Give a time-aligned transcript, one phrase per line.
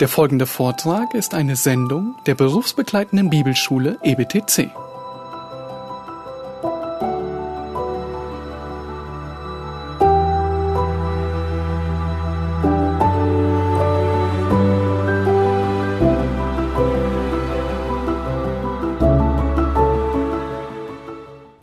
[0.00, 4.70] Der folgende Vortrag ist eine Sendung der berufsbegleitenden Bibelschule EBTC.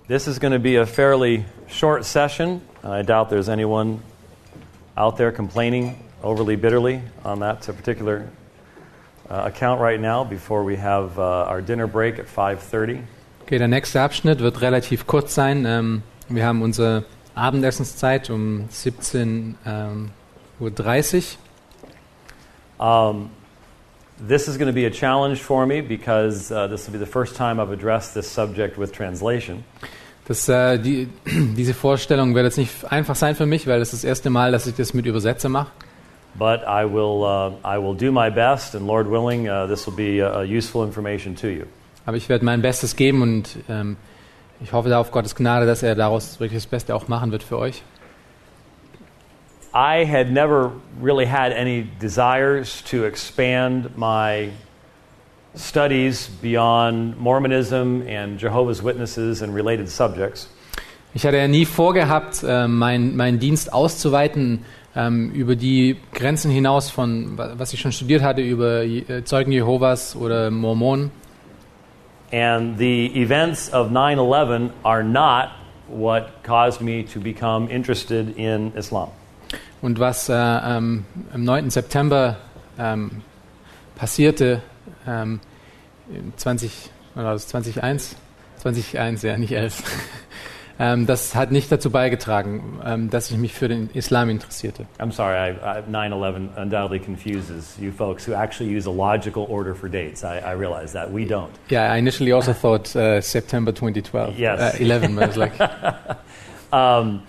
[0.09, 2.59] This is going to be a fairly short session.
[2.83, 4.01] I doubt there's anyone
[4.97, 5.95] out there complaining
[6.25, 8.27] overly bitterly on that particular
[9.29, 13.03] uh, account right now before we have uh, our dinner break at 5:30.
[13.43, 15.65] Okay, der nächste Abschnitt wird relativ kurz sein.
[15.65, 20.11] Ähm, wir haben unsere Abendessenszeit um 17.30 ähm,
[20.59, 20.71] Uhr.
[20.71, 21.37] 30.
[22.79, 23.29] Um,
[24.17, 27.11] this is going to be a challenge for me because uh, this will be the
[27.11, 29.63] first time I've addressed this subject with translation.
[30.27, 34.03] Das, äh, die, diese Vorstellung wird jetzt nicht einfach sein für mich, weil das ist
[34.03, 35.71] das erste Mal, dass ich das mit Übersetzer mache.
[36.37, 39.95] But I will, uh, I will do my best, and Lord willing, uh, this will
[39.95, 41.65] be uh, useful information to you.
[42.05, 43.95] Aber ich werde mein Bestes geben und ähm,
[44.61, 47.41] ich hoffe da auf Gottes Gnade, dass er daraus wirklich das Beste auch machen wird
[47.43, 47.81] für euch.
[49.73, 54.49] I had never really had any desires to expand my
[55.55, 60.49] studies beyond Mormonism and Jehovah's Witnesses and related subjects.
[61.13, 64.65] Ich hatte ja nie vorgehabt, äh, mein- meinen Dienst auszuweiten
[64.95, 69.51] ähm, über die Grenzen hinaus von, wa- was ich schon studiert hatte, über äh, Zeugen
[69.51, 71.11] Jehovas oder Mormonen.
[72.31, 75.49] And the events of 9 11 are not
[75.87, 79.09] what caused me to become interested in Islam.
[79.81, 81.69] Und was äh, ähm, am 9.
[81.69, 82.37] September
[82.79, 83.21] ähm,
[83.95, 84.61] passierte,
[85.07, 85.39] ähm,
[86.09, 86.71] im 20,
[87.15, 88.15] oder war das 2001?
[88.57, 89.83] 2001, ja, nicht 11.
[90.79, 94.85] ähm, das hat nicht dazu beigetragen, ähm, dass ich mich für den Islam interessierte.
[94.99, 99.45] I'm sorry, I, I, 9 11 undoubtedly confuses you folks who actually use a logical
[99.49, 100.23] order for dates.
[100.23, 101.11] I, I realize that.
[101.11, 101.51] We don't.
[101.69, 104.37] Yeah, I initially also thought uh, September 2012.
[104.37, 104.59] Yes.
[104.59, 105.53] Uh, 11, but I was like,
[106.71, 107.21] Um,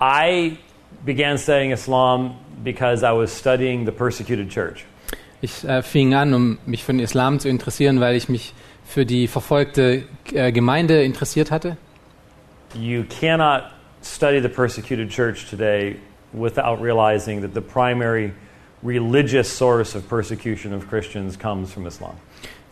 [0.00, 0.58] I
[1.04, 4.86] began studying Islam because I was studying the persecuted church.
[5.42, 9.06] ich äh, fing an, um mich für den Islam zu interessieren, weil ich mich für
[9.06, 11.76] die verfolgte äh, Gemeinde interessiert hatte.
[12.74, 13.72] You cannot
[14.02, 15.96] study the persecuted church today
[16.32, 18.32] without realizing that the primary
[18.82, 22.14] religious source of persecution of Christians comes from Islam.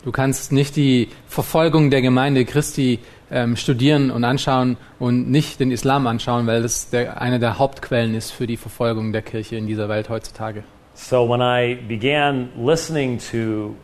[0.05, 2.99] Du kannst nicht die Verfolgung der Gemeinde Christi
[3.29, 8.15] ähm, studieren und anschauen und nicht den Islam anschauen, weil das der, eine der Hauptquellen
[8.15, 10.63] ist für die Verfolgung der Kirche in dieser Welt heutzutage.
[10.93, 13.75] So when I began listening to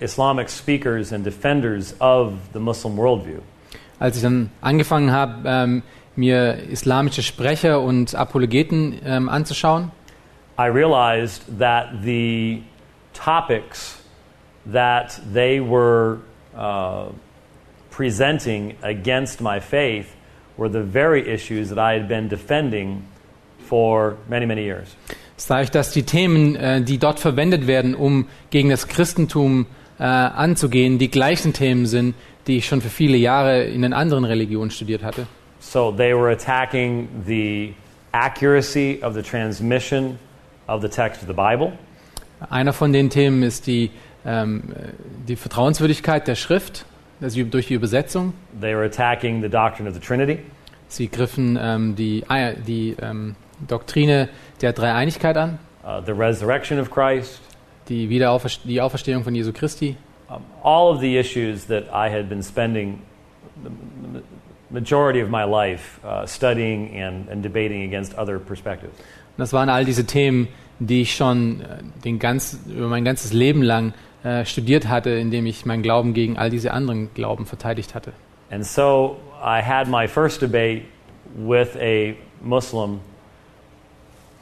[0.00, 3.40] Islamic speakers and defenders of the Muslim worldview,
[3.98, 5.82] Als ich dann angefangen habe, ähm,
[6.16, 9.90] mir islamische Sprecher und Apologeten ähm, anzuschauen,
[10.58, 12.62] I realized that the
[13.12, 13.98] topics
[14.72, 16.18] that they were
[16.56, 17.12] uh,
[17.90, 20.06] presenting against my faith
[20.56, 23.02] were the very issues that I had been defending
[23.68, 24.96] for many, many years.
[25.36, 29.66] sah ich, dass die Themen, äh, die dort verwendet werden, um gegen das Christentum
[29.98, 32.14] äh, anzugehen, die gleichen Themen sind,
[32.46, 35.26] die ich schon für viele Jahre in den anderen Religionen studiert hatte.
[35.60, 37.74] So they were attacking the
[38.12, 40.18] accuracy of the transmission
[40.68, 41.72] of the text of the Bible.
[42.50, 43.90] Einer von den Themen ist die,
[44.26, 44.62] ähm,
[45.26, 46.84] die Vertrauenswürdigkeit der Schrift,
[47.22, 48.34] also durch die Übersetzung.
[48.60, 50.38] They were attacking the doctrine of the Trinity.
[50.88, 54.28] Sie griffen ähm, die, Ei- die ähm, Doktrine
[54.60, 57.40] der Dreieinigkeit an, uh, the resurrection of Christ,
[57.88, 59.96] die, Wiederauferst die Auferstehung von Jesu Christi.
[60.34, 63.00] Um, all of the issues that I had been spending
[63.62, 63.70] the
[64.70, 68.94] majority of my life uh, studying and, and debating against other perspectives.
[69.36, 73.62] Das waren all diese Themen, die ich schon äh, den ganz, über mein ganzes Leben
[73.62, 78.12] lang äh, studiert hatte, indem ich meinen Glauben gegen all diese anderen Glauben verteidigt hatte.
[78.50, 80.84] And so I had my first debate
[81.34, 83.00] with a Muslim,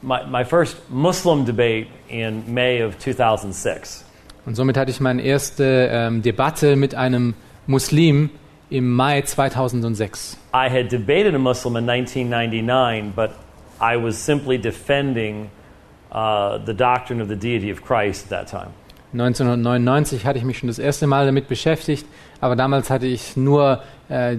[0.01, 4.05] my, my first Muslim debate in May of 2006.
[4.45, 7.33] Und somit hatte ich meine erste ähm, Debatte mit einem
[7.65, 8.29] Muslim
[8.69, 10.37] im Mai 2006.
[10.53, 13.31] I had debated a Muslim in 1999, but
[13.79, 15.49] I was simply defending
[16.11, 18.71] uh, the doctrine of the deity of Christ at that time.
[19.13, 22.05] 1999 hatte ich mich schon das erste Mal damit beschäftigt,
[22.41, 24.37] aber damals hatte ich nur äh,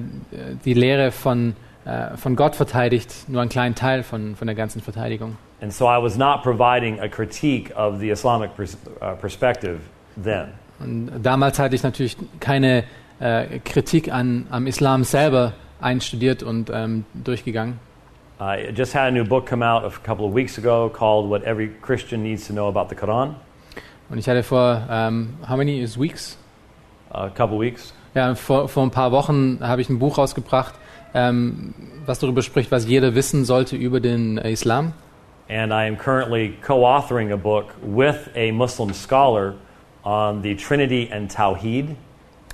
[0.65, 1.55] die Lehre von,
[1.85, 5.37] äh, von Gott verteidigt, nur einen kleinen Teil von, von der ganzen Verteidigung.
[5.61, 9.79] And so I was not providing a critique of the Islamic pers- uh, perspective
[10.23, 10.49] then.
[10.81, 12.85] Und damals hatte ich natürlich keine
[13.21, 17.79] äh, Kritik an, am Islam selber einstudiert und ähm, durchgegangen.
[18.41, 21.45] I just had a new book come out a couple of weeks ago called What
[21.45, 23.37] Every Christian Needs to Know About the Quran.
[24.11, 26.37] Und ich hatte vor, ähm, how many is weeks?
[27.11, 27.95] A couple weeks.
[28.15, 30.75] Ja, vor, vor ein paar Wochen habe ich ein Buch rausgebracht,
[31.15, 31.75] ähm,
[32.07, 34.93] was darüber spricht, was jeder wissen sollte über den Islam.
[35.49, 39.55] And I am currently co authoring a book with a Muslim scholar
[40.05, 41.97] on the Trinity and Tawheed.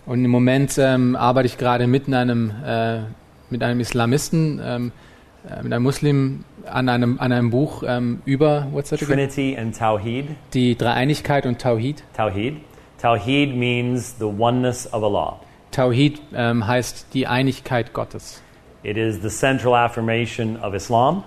[0.06, 3.00] Und im Moment ähm, arbeite ich gerade mit einem, äh,
[3.50, 4.92] mit einem Islamisten, ähm,
[5.48, 9.14] äh, mit einem Muslim an einem, an einem Buch ähm, über what's that again?
[9.16, 10.26] Trinity and Tawheed.
[10.54, 12.02] die Dreieinigkeit und Tawhid.
[12.16, 12.56] Tawheed.
[13.00, 15.40] Tawheed means the oneness of Allah.
[15.70, 18.42] Tawhid ähm, heißt die Einigkeit Gottes,
[18.82, 21.22] It is the central affirmation of Islam.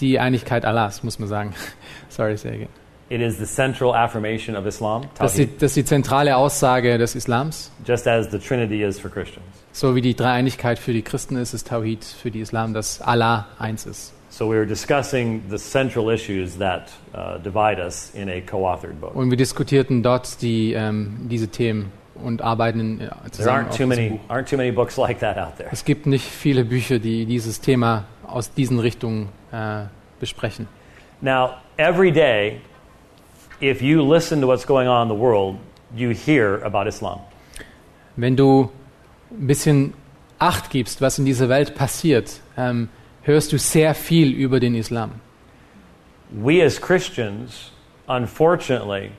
[0.00, 1.54] die Einigkeit Allahs, muss man sagen.
[2.08, 2.68] Sorry, say again.
[3.08, 6.98] It is the central affirmation of Islam, Das ist, die, das ist die zentrale Aussage
[6.98, 7.70] des Islams.
[7.86, 9.46] just as the Trinity is for Christians.
[9.72, 13.46] So wie die Dreieinigkeit für die Christen ist, ist Tawhid für die Islam, dass Allah
[13.58, 14.12] eins ist.
[14.28, 19.14] So we were discussing the central issues that uh, divide us in a co-authored book.
[19.14, 24.10] Und wir diskutierten dort die, ähm, diese Themen und arbeiten There zusammen aren't too many
[24.10, 24.20] Buch.
[24.28, 25.68] aren't too many books like that out there.
[25.70, 29.84] Es gibt nicht viele Bücher, die dieses Thema aus diesen Richtungen äh,
[30.18, 30.66] besprechen.
[31.20, 32.60] Now, every day,
[33.60, 35.58] if you listen to what's going on in the world,
[35.94, 37.20] you hear about Islam.
[38.16, 38.70] Wenn du
[39.30, 39.94] ein bisschen
[40.38, 42.88] Acht gibst, was in dieser Welt passiert, ähm,
[43.22, 45.20] hörst du sehr viel über den Islam.
[46.30, 47.70] We as Christians,
[48.06, 49.12] unfortunately,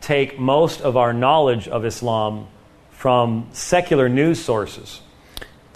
[0.00, 2.48] take most of our knowledge of Islam
[2.90, 5.00] from secular news sources.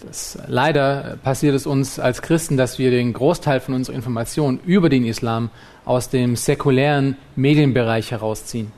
[0.06, 4.88] Das, leider passiert es uns als Christen, dass wir den Großteil von unserer Information über
[4.88, 5.50] den Islam
[5.84, 8.72] aus dem säkulären Medienbereich herausziehen.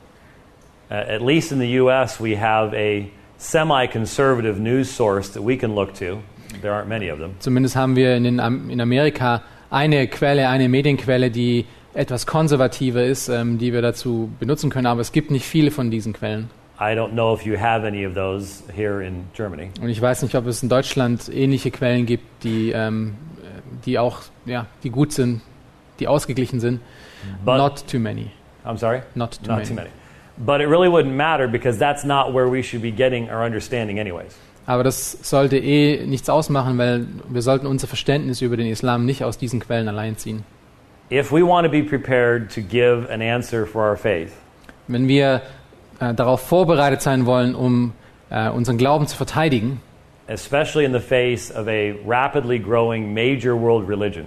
[0.90, 3.08] Uh, at least in the U.S., we have a
[3.38, 6.18] semi conservative news source that we can look to.
[6.60, 7.34] There aren't many of them.
[7.38, 11.64] Zumindest haben wir in, den, in Amerika eine Quelle, eine Medienquelle, die
[11.94, 15.90] etwas konservativer ist, ähm, die wir dazu benutzen können, aber es gibt nicht viele von
[15.90, 16.50] diesen Quellen.
[16.82, 19.70] I don't know if you have any of those here in Germany.
[19.80, 23.14] Und ich weiß nicht, ob es in Deutschland ähnliche Quellen gibt, die, ähm,
[23.86, 25.42] die auch, ja, die gut sind,
[26.00, 26.80] die ausgeglichen sind.
[27.44, 28.32] But Not too many.
[28.64, 29.02] I'm sorry?
[29.14, 29.68] Not too Not many.
[29.68, 29.90] too many.
[30.38, 34.00] But it really wouldn't matter because that's not where we should be getting our understanding,
[34.00, 34.34] anyways.
[34.66, 39.22] Aber das sollte eh nichts ausmachen, weil wir sollten unser Verständnis über den Islam nicht
[39.22, 40.44] aus diesen Quellen allein ziehen.
[41.12, 44.32] If we want to be prepared to give an answer for our faith,
[44.88, 45.42] Wenn wir
[46.02, 47.92] äh, darauf vorbereitet sein wollen, um
[48.30, 49.80] äh, unseren Glauben zu verteidigen,
[50.26, 54.26] especially in the face of a rapidly growing major world religion,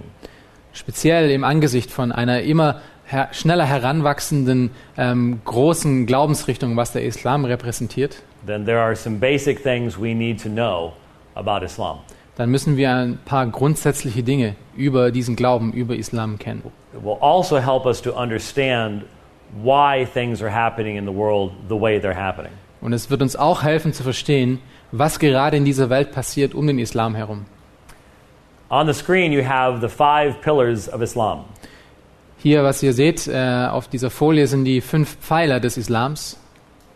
[0.72, 7.44] speziell im Angesicht von einer immer her schneller heranwachsenden ähm, großen Glaubensrichtung, was der Islam
[7.44, 10.94] repräsentiert, then there are some basic things we need to know
[11.34, 11.98] about Islam.
[12.36, 16.62] dann müssen wir ein paar grundsätzliche Dinge über diesen Glauben, über Islam kennen.
[16.94, 19.04] It will also help us to understand
[19.62, 22.52] why things are happening in the world the way they're happening.
[22.80, 24.60] Und es wird uns auch helfen zu verstehen,
[24.92, 27.46] was gerade in dieser Welt passiert um den Islam herum.
[28.68, 31.44] On the screen, you have the five pillars of Islam.
[32.38, 36.38] Hier, was ihr seht äh, auf dieser Folie, sind die fünf Pfeiler des Islams.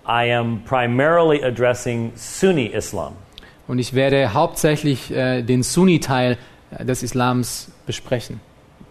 [0.07, 3.15] I am primarily addressing Sunni Islam.
[3.67, 6.37] Und ich werde hauptsächlich äh, den Sunni-Teil
[6.71, 8.41] äh, des Islams besprechen.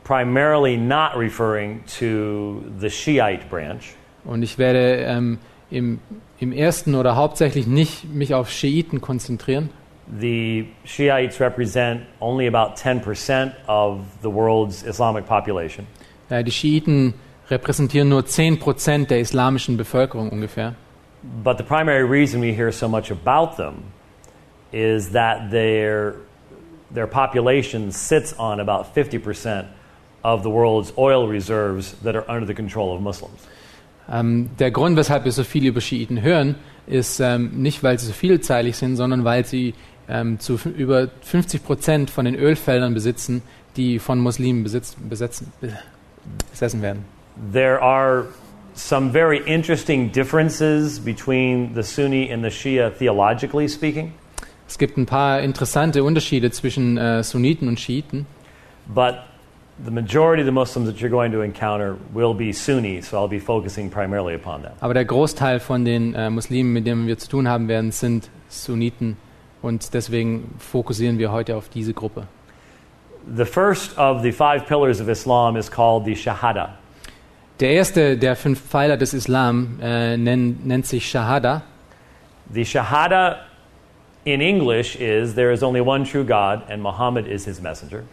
[0.10, 3.94] Primarily not referring to the Shiite branch,
[4.26, 5.38] Und ich werde ähm,
[5.70, 6.00] im,
[6.40, 9.70] im ersten oder hauptsächlich nicht mich auf Schiiten konzentrieren.
[10.20, 15.86] The Shiites represent only about 10% of the world's Islamic population.
[16.30, 17.14] Äh, die Schiiten
[17.52, 20.74] repräsentieren nur 10% der islamischen Bevölkerung ungefähr.
[21.44, 23.84] But the primary reason we hear so much about them
[24.72, 26.16] is that their,
[26.92, 29.66] their population sits on about 50%
[30.24, 33.40] of the world's oil reserves that are under the control of Muslims.
[34.12, 36.56] Ähm, der Grund, weshalb wir so viel über Schiiten hören,
[36.88, 39.76] ist ähm, nicht, weil sie so vielzeilig sind, sondern weil sie
[40.08, 43.44] ähm, zu über 50 Prozent von den Ölfeldern besitzen,
[43.78, 45.78] die von Muslimen besitzt, besetzen, be-
[46.50, 47.06] besessen werden.
[47.54, 48.26] There are
[48.74, 54.14] some very interesting differences between the Sunni and the Shia theologically speaking,
[54.68, 58.26] Es gibt ein paar interessante Unterschiede zwischen äh, Sunniten und Schiiten,
[58.88, 59.16] but
[59.84, 63.30] the majority of the Muslims that you're going to encounter will be Sunni, so I'll
[63.30, 64.74] be focusing primarily upon them.
[64.82, 68.30] aber der Großteil von den äh, Muslimen, mit denen wir zu tun haben werden, sind
[68.50, 69.18] Sunniten
[69.62, 72.28] und deswegen fokussieren wir heute auf diese Gruppe.
[73.36, 76.70] The first of the five pillars of Islam is called the Shahada.
[77.60, 81.62] Der erste der fünf Pfeiler des Islam äh, nennt, nennt sich Shahada.
[82.54, 83.38] The Shahada
[84.26, 88.04] in English is there is only one true God and Muhammad is his messenger.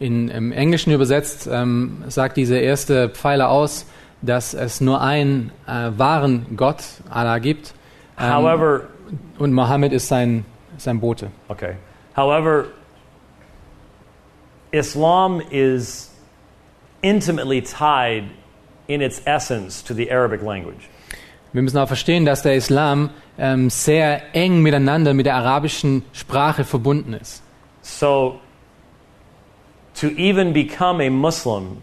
[0.00, 3.86] In, Im Englischen übersetzt ähm, sagt dieser erste Pfeiler aus,
[4.22, 7.74] dass es nur einen äh, wahren Gott, Allah, gibt.
[8.18, 8.82] Ähm, However,
[9.38, 10.44] und Mohammed ist sein,
[10.76, 11.30] sein Bote.
[11.48, 11.74] okay.
[12.16, 12.66] However,
[14.72, 16.10] Islam is
[17.02, 18.24] intimately tied
[18.88, 20.88] in its essence to the Arabic language.
[21.52, 26.64] Wir müssen auch verstehen, dass der Islam ähm, sehr eng miteinander mit der arabischen Sprache
[26.64, 27.42] verbunden ist.
[27.82, 28.38] So,
[30.00, 31.82] to even become a Muslim,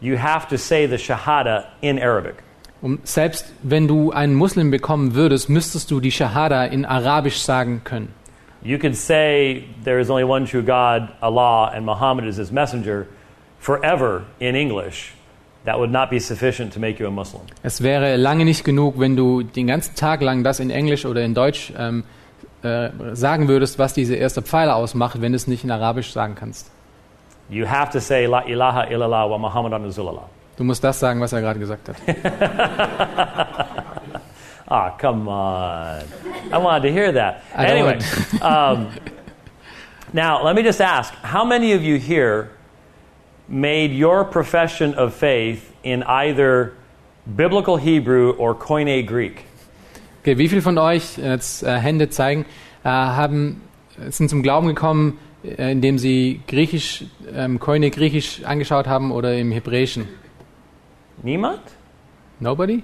[0.00, 2.42] you have to say the Shahada in Arabic.
[2.82, 7.82] Und selbst wenn du einen Muslim bekommen würdest, müsstest du die Shahada in Arabisch sagen
[7.84, 8.08] können.
[8.62, 13.06] You could say there is only one true God, Allah, and Muhammad is his messenger
[13.60, 15.12] forever in English.
[15.64, 17.42] That would not be sufficient to make you a Muslim.
[17.62, 21.24] Es wäre lange nicht genug, wenn du den ganzen Tag lang das in Englisch oder
[21.24, 22.04] in Deutsch ähm,
[22.62, 26.34] äh, sagen würdest, was diese erste Pfeiler ausmacht, wenn du es nicht in Arabisch sagen
[26.36, 26.70] kannst.
[27.48, 30.24] You have to say La ilaha illallah wa Muhammadan Rasulullah.
[30.56, 31.96] Du musst das sagen, was er gerade gesagt hat.
[34.68, 36.04] Ah, come on.
[36.52, 37.44] I wanted to hear that.
[37.54, 38.00] I anyway,
[38.42, 38.88] um,
[40.12, 42.50] now let me just ask how many of you here
[43.48, 46.74] made your profession of faith in either
[47.36, 49.44] biblical Hebrew or Koine Greek?
[50.22, 52.44] Okay, wie viele von euch, jetzt äh, Hände zeigen,
[52.82, 53.62] äh, haben,
[54.08, 55.20] sind zum Glauben gekommen,
[55.56, 60.08] indem sie Griechisch, ähm, Koine Griechisch angeschaut haben oder im Hebräischen?
[61.22, 61.62] Niemand?
[62.40, 62.82] Nobody?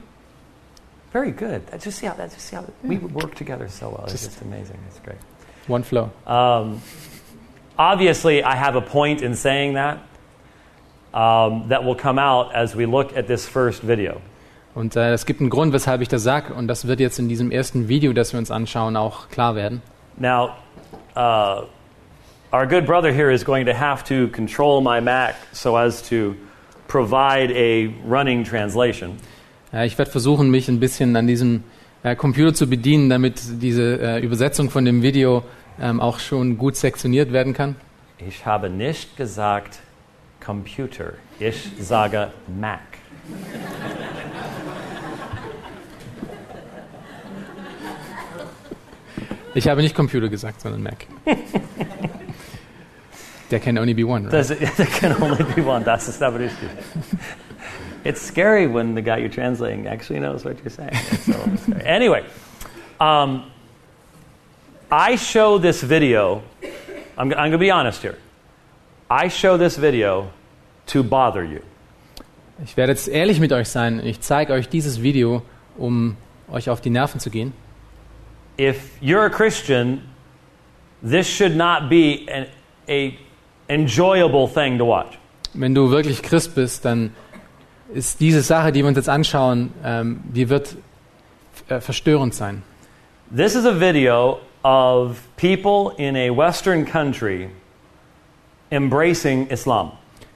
[1.12, 1.66] Very good.
[1.71, 4.04] That's just see how that's just see how we work together so well.
[4.04, 4.78] It's just amazing.
[4.88, 5.19] It's great.
[5.69, 6.11] One flow.
[6.26, 6.81] Um,
[7.76, 9.99] obviously, I have a point in saying that
[11.12, 14.21] um, that will come out as we look at this first video.
[14.75, 17.28] Und äh, es gibt einen Grund, weshalb ich das sage, und das wird jetzt in
[17.28, 19.83] diesem ersten Video, das wir uns anschauen, auch klar werden.
[20.16, 20.54] Now,
[21.14, 21.66] uh,
[22.52, 26.37] our good brother here is going to have to control my Mac so as to
[26.87, 29.18] provide a running translation.
[29.73, 31.64] Ich werde versuchen, mich ein bisschen an diesem
[32.02, 35.44] äh, Computer zu bedienen, damit diese äh, Übersetzung von dem Video
[35.80, 37.76] ähm, auch schon gut sektioniert werden kann.
[38.18, 39.78] Ich habe nicht gesagt
[40.44, 41.14] Computer.
[41.38, 42.80] Ich sage Mac.
[49.54, 51.06] Ich habe nicht Computer gesagt, sondern Mac.
[53.52, 54.50] There can only be one, right?
[54.50, 55.82] It, there can only be one.
[55.87, 56.71] Aber richtig.
[58.04, 60.90] It's scary when the guy you're translating actually knows what you're saying.
[60.92, 61.85] It's a little scary.
[61.85, 62.25] Anyway,
[62.99, 63.44] um,
[64.90, 66.42] I show this video.
[67.18, 68.16] I'm, I'm going to be honest here.
[69.11, 70.30] I show this video
[70.87, 71.61] to bother you.
[72.64, 74.00] Ich werde jetzt ehrlich mit euch sein.
[74.02, 75.42] Ich zeige euch dieses Video,
[75.76, 76.16] um
[76.50, 77.52] euch auf die Nerven zu gehen.
[78.59, 80.00] If you're a Christian,
[81.02, 82.47] this should not be an
[82.88, 83.18] a
[83.73, 85.19] enjoyable thing to watch.
[85.55, 87.11] Wenn du wirklich Christ bist, dann
[87.93, 90.76] ist diese Sache, die wir uns jetzt anschauen, ähm, die wird
[91.69, 92.62] äh, verstörend sein.
[93.35, 97.49] This is a video of people in a Western country
[98.71, 99.93] embracing Islam.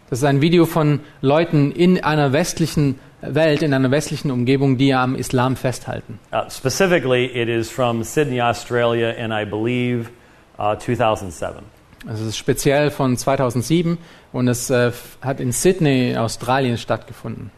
[0.08, 4.94] Das ist ein Video von Leuten in einer westlichen Welt, in einer westlichen Umgebung, die
[4.94, 6.20] am Islam festhalten.
[6.32, 10.10] Uh, specifically, it is from Sydney, Australia, and I believe
[10.58, 11.75] uh, 2007.
[12.06, 13.98] Also es ist speziell von 2007
[14.32, 17.50] und es äh, hat in Sydney, Australien stattgefunden.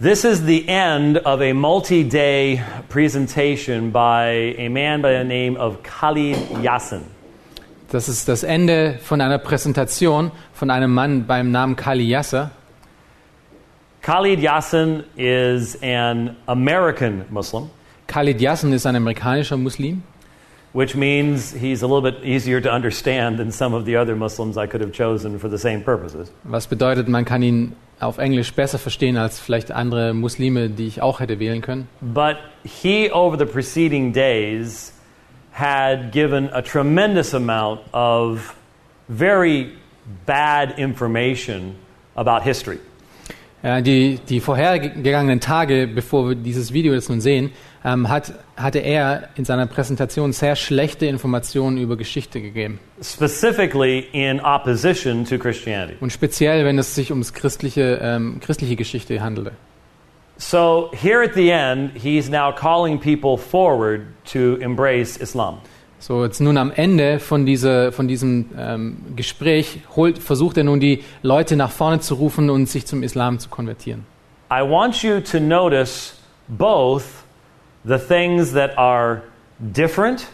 [0.00, 5.56] This is the end of a multi day presentation by a man by the name
[5.58, 7.02] of Khalid Yassin.
[7.90, 12.50] Das ist das Ende von einer Präsentation von einem Mann beim Namen Kali Yasser.
[14.00, 17.70] Khalid Yassin is an American Muslim,
[18.06, 20.02] Khalid Yassin ist ein amerikanischer Muslim,
[20.74, 24.58] which means he's a little bit easier to understand than some of the other Muslims
[24.58, 26.30] I could have chosen for the same purposes.
[26.42, 31.00] was bedeutet, man kann ihn auf Englisch besser verstehen als vielleicht andere Muslime, die ich
[31.00, 31.88] auch hätte wählen können.
[32.00, 34.92] But he, over the preceding days,
[35.52, 38.56] had given a tremendous amount of
[39.08, 39.70] very
[40.26, 41.76] bad information
[42.16, 42.80] about history.
[43.62, 47.50] Ja, die, die vorhergegangenen Tage, bevor wir dieses Video jetzt nun sehen,
[47.84, 52.80] ähm, hat, hatte er in seiner Präsentation sehr schlechte Informationen über Geschichte gegeben.
[53.02, 55.96] specifically in opposition to Christianity.
[56.00, 59.52] Und speziell, wenn es sich ums christliche, ähm, christliche Geschichte handelte.
[60.36, 64.00] So here at the end, he's now calling people forward
[64.32, 65.58] to embrace Islam.
[66.00, 70.80] So, jetzt nun am Ende von, dieser, von diesem ähm, Gespräch holt, versucht er nun
[70.80, 74.04] die Leute nach vorne zu rufen und sich zum Islam zu konvertieren.
[74.50, 76.16] I want you to notice
[76.48, 77.23] both
[77.84, 79.22] the things that are
[79.72, 80.26] different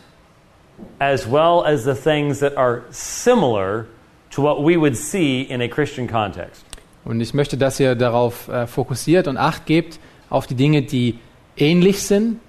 [1.01, 3.87] as well as the things that are similar
[4.31, 6.65] to what we would see in a Christian context.
[7.05, 11.19] Und ich möchte, dass ihr darauf äh, fokussiert und Acht gebt auf die Dinge, die
[11.57, 12.41] ähnlich sind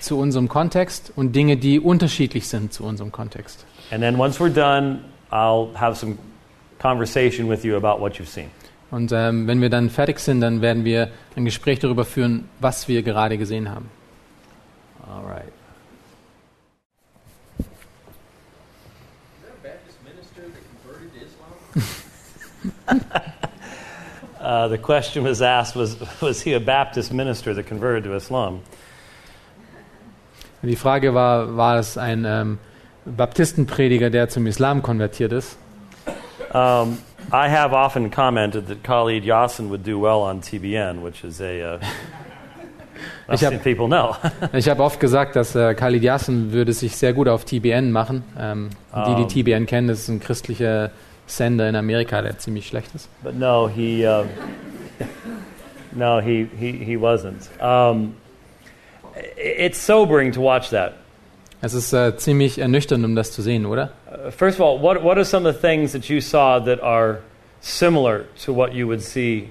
[0.00, 3.64] zu unserem Kontext und Dinge, die unterschiedlich sind zu unserem Kontext.
[3.90, 6.18] And then once we're done, I'll have some
[6.78, 8.50] conversation with you about what you've seen.
[8.90, 12.88] Und ähm, wenn wir dann fertig sind, dann werden wir ein Gespräch darüber führen, was
[12.88, 13.90] wir gerade gesehen haben.
[15.10, 15.52] All right.
[17.58, 17.66] Is
[19.42, 21.20] there a Baptist minister that converted to
[22.90, 23.04] Islam?
[24.40, 28.60] uh, the question was asked was, was he a Baptist minister that converted to Islam?
[30.62, 32.58] Die Frage war, war es ein ähm,
[33.06, 35.56] Baptistenprediger, der zum Islam konvertiert ist?
[36.52, 36.98] Um,
[37.32, 41.62] I have often commented that Khalid Yassin would do well on TBN, which is a.
[41.62, 41.80] Uh,
[43.30, 43.52] Ich hab-
[44.68, 48.24] habe oft gesagt, dass äh, Khalid Yassin würde sich sehr gut auf TBN machen.
[48.38, 48.70] Ähm,
[49.06, 49.44] die, die Ähm.
[49.62, 50.90] TBN kennen, das ist ein christlicher
[51.26, 53.08] Sender in Amerika, der ziemlich schlecht ist.
[53.22, 54.24] But no, he uh,
[55.92, 57.48] no, he he, he wasn't.
[57.60, 58.14] Um,
[59.36, 60.94] it's sobering to watch that.
[61.60, 63.90] Es ist äh, ziemlich ernüchternd, um das zu sehen, oder?
[64.10, 66.80] Uh, first of all, what what are some of the things that you saw that
[66.82, 67.18] are
[67.60, 69.50] similar to what you would see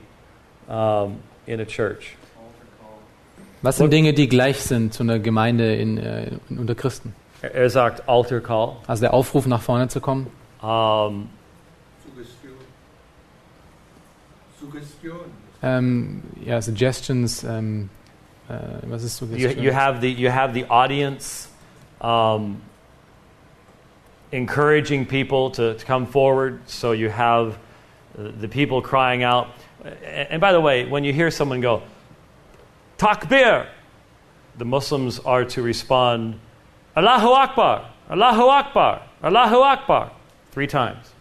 [0.67, 2.15] um, in a church?
[3.61, 7.13] Was sind What- Dinge, die gleich sind zu einer Gemeinde in, äh, unter Christen?
[7.41, 8.77] Er sagt altar call.
[8.87, 10.27] Also der Aufruf, nach vorne zu kommen,
[10.61, 11.29] Um,
[12.03, 12.53] Suggestion.
[14.59, 15.19] Suggestion.
[15.61, 17.89] ähm, ja, Suggestions, ähm,
[18.49, 18.53] äh,
[18.89, 19.63] was ist you, Suggestion?
[19.63, 21.47] you have the you have the audience
[22.01, 22.59] um,
[24.31, 26.59] encouraging people to, to come forward.
[26.65, 27.57] So you have
[28.17, 29.47] uh, the people crying out.
[29.83, 31.81] And, and by the way, when you hear someone go
[32.97, 33.65] takbir,
[34.57, 36.35] the Muslims are to respond
[36.95, 40.11] Allahu Akbar, Allahu Akbar, Allahu Akbar
[40.51, 41.13] three times.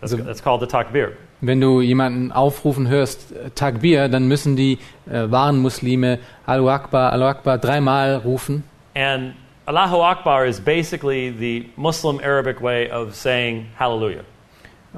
[0.00, 1.12] That's, Also- that's called the takbir.
[1.44, 4.78] Wenn du jemanden aufrufen hörst, Takbir, dann müssen die
[5.10, 8.62] äh, wahren Muslime Allahu Akbar, Allahu Akbar dreimal rufen.
[8.94, 9.34] And
[9.66, 14.22] Allahu Akbar is basically the Muslim Arabic way of saying hallelujah.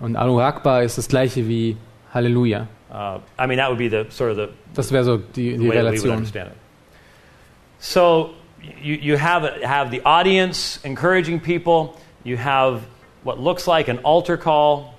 [0.00, 1.78] Und Allahu Akbar ist das gleiche wie
[2.12, 2.66] Halleluja.
[2.94, 5.56] Uh, I mean, that would be the sort of the, Das wäre so die, the
[5.58, 6.10] die way that we would Relation.
[6.12, 6.56] understand it.
[7.80, 8.34] So
[8.80, 12.00] you, you have, have the audience encouraging people.
[12.22, 12.86] You have
[13.24, 14.94] what looks like an altar call.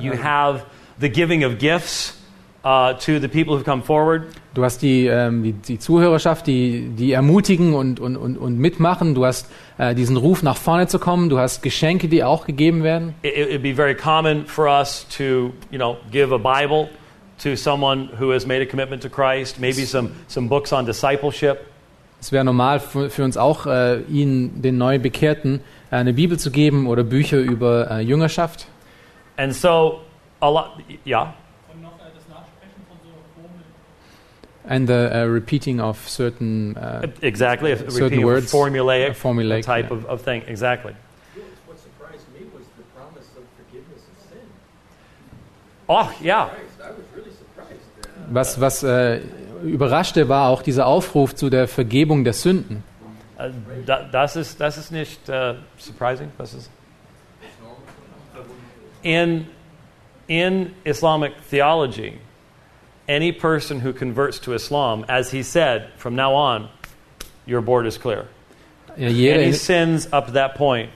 [0.00, 0.64] You have
[0.98, 2.18] the giving of gifts
[2.64, 4.34] uh, to the people who come forward.
[4.56, 9.14] Du hast die, ähm, die, die Zuhörerschaft, die, die ermutigen und, und, und, und mitmachen.
[9.14, 11.28] Du hast äh, diesen Ruf, nach vorne zu kommen.
[11.28, 13.14] Du hast Geschenke, die auch gegeben werden.
[13.20, 16.88] It, would be very common for us to, you know, give a Bible
[17.42, 21.58] to someone who has made a commitment to Christ, maybe some, some books on discipleship.
[22.18, 26.50] Es wäre normal für, für uns auch, äh, ihnen, den Neubekehrten, äh, eine Bibel zu
[26.50, 28.68] geben oder Bücher über äh, Jüngerschaft.
[29.36, 30.00] And so,
[30.40, 30.70] a lot,
[31.06, 31.34] yeah.
[34.68, 39.90] And the uh, repeating of certain uh, Exactly, a Certain words, formulaic, a formulaic, type
[39.90, 39.96] yeah.
[39.96, 40.42] of, of thing.
[40.48, 40.92] Exactly.
[41.66, 44.40] What surprised me was the promise of forgiveness of sin.
[45.88, 46.50] Oh, yeah.
[46.82, 47.80] I was really surprised.
[48.28, 49.20] Was, was äh,
[49.62, 52.82] überraschte, war auch dieser Aufruf zu der Vergebung der Sünden.
[53.38, 53.50] Uh,
[53.84, 56.32] da, das, ist, das ist nicht uh, surprising.
[56.38, 56.70] Das ist
[59.06, 59.46] in,
[60.26, 62.18] in Islamic theology,
[63.08, 66.68] any person who converts to Islam, as he said, from now on,
[67.46, 68.26] your board is clear.
[68.96, 70.90] Ja, jeder, Any sins up to that point,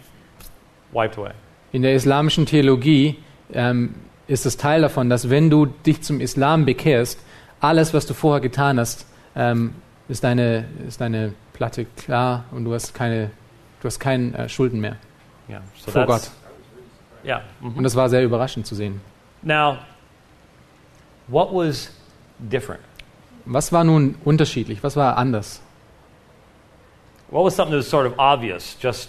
[0.92, 1.32] wiped away.
[1.72, 3.16] in der islamischen Theologie
[3.52, 3.94] ähm,
[4.26, 7.18] ist es Teil davon, dass wenn du dich zum Islam bekehrst,
[7.60, 9.74] alles, was du vorher getan hast, ähm,
[10.08, 13.30] ist, deine, ist deine Platte klar und du hast keine,
[13.80, 14.96] du hast keine äh, Schulden mehr
[15.48, 15.62] Yeah.
[15.84, 16.30] So vor Gott.
[17.24, 17.42] Yeah.
[17.60, 17.76] mhm.
[17.76, 19.00] Und das war sehr überraschend zu sehen.
[19.42, 19.78] Now,
[21.26, 21.90] what was
[22.48, 22.80] different?
[23.46, 24.82] Was war nun unterschiedlich?
[24.82, 25.60] Was war anders?
[27.30, 29.08] What was something that was sort of obvious, just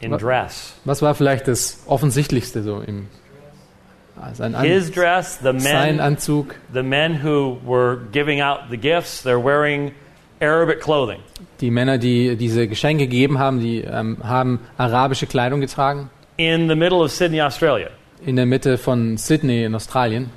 [0.00, 0.74] in What- dress?
[0.84, 3.08] Was war vielleicht das Offensichtlichste so im
[4.34, 8.76] sein, An His dress, the sein men, Anzug, the men who were giving out the
[8.76, 9.92] gifts, they're wearing
[10.42, 11.20] Arabic clothing.
[11.60, 16.74] die Männer, die diese Geschenke gegeben haben, die ähm, haben arabische Kleidung getragen in the
[16.74, 17.88] middle of Sydney, Australia.
[18.26, 20.30] in der Mitte von Sydney in Australien.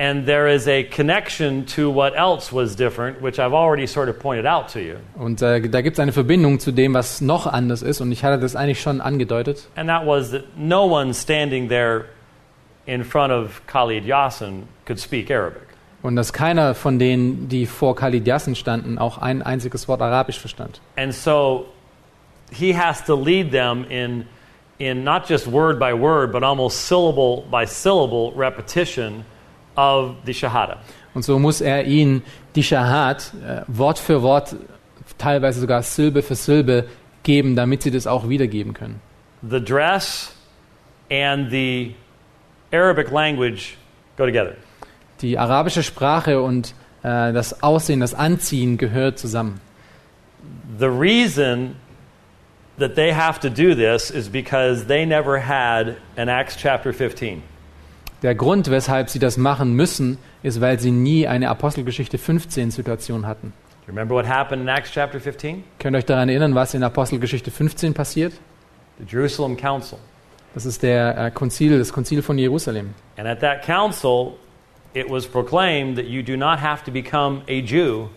[0.00, 4.18] And there is a connection to what else was different, which I've already sort of
[4.18, 4.96] pointed out to you.
[5.14, 8.00] Und äh, da gibt es eine Verbindung zu dem, was noch anders ist.
[8.00, 9.68] Und ich hatte das eigentlich schon angedeutet.
[9.76, 12.06] And that was that no one standing there
[12.86, 15.68] in front of Khalid Yassin could speak Arabic.
[16.00, 20.38] Und dass keiner von denen, die vor Khalid Yassin standen, auch ein einziges Wort Arabisch
[20.38, 20.80] verstand.
[20.96, 21.66] And so
[22.50, 24.26] he has to lead them in,
[24.78, 29.26] in not just word by word, but almost syllable by syllable repetition
[29.80, 30.76] of the Shahada.
[31.14, 32.22] Und so muss er ihnen
[32.54, 34.56] die Shahad äh, Wort für Wort,
[35.18, 36.84] teilweise sogar Silbe für Silbe
[37.22, 39.00] geben, damit sie das auch wiedergeben können.
[39.42, 40.34] The dress
[41.10, 41.94] and the
[42.72, 43.76] Arabic language
[44.16, 44.54] go together.
[45.20, 49.60] Die arabische Sprache und äh, das Aussehen, das Anziehen gehört zusammen.
[50.78, 51.76] The reason
[52.78, 57.42] that they have to do this is because they never had an Acts chapter 15.
[58.22, 63.26] Der Grund, weshalb sie das machen müssen, ist, weil sie nie eine Apostelgeschichte 15 Situation
[63.26, 63.52] hatten.
[63.86, 65.64] Do you remember what happened in Acts chapter 15?
[65.78, 68.34] Könnt ihr euch daran erinnern, was in Apostelgeschichte 15 passiert?
[68.98, 69.98] The Jerusalem Council.
[70.52, 72.90] Das ist der äh, Konzil, das Konzil von Jerusalem.
[73.16, 74.34] And at that council,
[74.92, 78.08] it was proclaimed that you do not have to become a Jew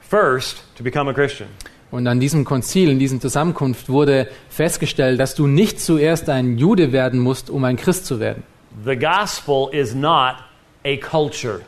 [0.00, 1.48] first to become a Christian.
[1.90, 6.92] Und an diesem Konzil, in diesem Zusammenkunft wurde festgestellt, dass du nicht zuerst ein Jude
[6.92, 8.44] werden musst, um ein Christ zu werden.
[8.84, 10.36] The gospel is not
[10.84, 11.62] a culture.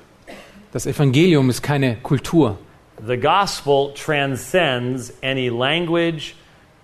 [0.72, 2.58] Das Evangelium ist keine Kultur.
[3.06, 6.34] The gospel transcends any language,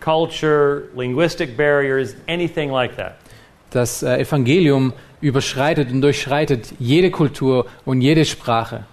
[0.01, 3.17] culture, linguistic barriers, anything like that.
[3.71, 8.85] Das äh, Evangelium überschreitet und durchschreitet jede Kultur und jede Sprache.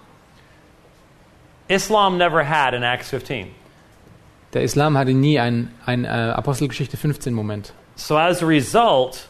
[1.68, 3.48] Islam never had an Acts 15.
[4.54, 7.72] Der Islam hatte nie einen ein, äh, Apostelgeschichte 15 Moment.
[7.96, 9.28] So as a result,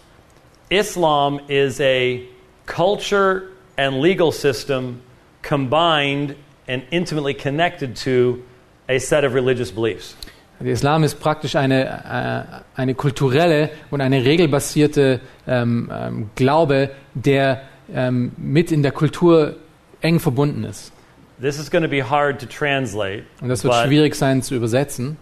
[0.71, 2.23] Islam is a
[2.67, 5.01] culture and legal system
[5.43, 6.35] combined
[6.67, 8.43] and intimately connected to
[8.89, 10.15] a set of religious beliefs.
[10.61, 17.63] Der Islam ist praktisch eine, äh, eine kulturelle und eine regelbasierte ähm, ähm, Glaube, der
[17.95, 19.57] ähm, mit in der Kultur
[20.01, 20.93] eng verbunden ist.
[21.41, 24.57] This is going to be hard to translate, Und das wird but, schwierig sein zu
[24.57, 25.17] übersetzen.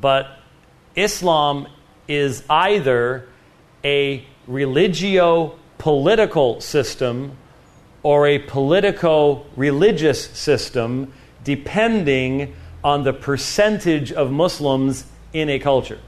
[0.00, 0.24] but
[0.94, 1.66] Islam
[2.06, 3.24] is either
[3.84, 7.32] a religio political system
[8.02, 11.12] or a politico religious system,
[11.44, 15.98] depending on the percentage of Muslims in a culture.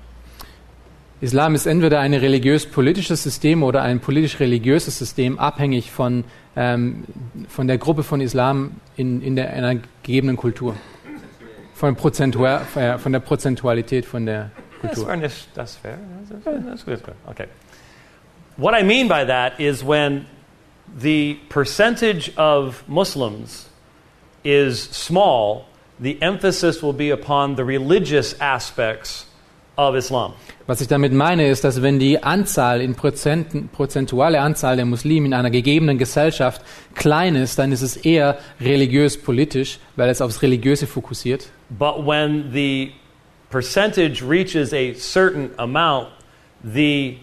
[1.21, 6.25] Islam ist entweder ein religiös-politisches System oder ein politisch-religiöses System, abhängig von,
[6.57, 7.05] ähm,
[7.49, 10.77] von der Gruppe von Islam in, in der, einer gegebenen Kultur.
[11.75, 14.51] Von, Prozentua äh, von der Prozentualität von der
[14.81, 15.13] That's Kultur.
[15.13, 15.31] fair.
[15.55, 15.99] That's, fair.
[16.31, 16.67] That's, good.
[16.67, 17.15] That's good.
[17.29, 17.47] Okay.
[18.61, 20.27] What I mean by that is when
[20.95, 23.71] the percentage of Muslims
[24.45, 25.65] is small,
[25.99, 29.25] the emphasis will be upon the religious aspects
[29.79, 30.35] of Islam.
[30.67, 35.25] Was ich damit meine, ist, dass wenn die Anzahl in Prozenten, prozentuale Anzahl der Muslime
[35.25, 36.61] in einer gegebenen Gesellschaft
[36.95, 41.49] klein ist, dann ist es eher religiös-politisch, weil es aufs Religiöse fokussiert.
[41.71, 42.93] But when the
[43.49, 46.09] percentage reaches a certain amount,
[46.63, 47.17] the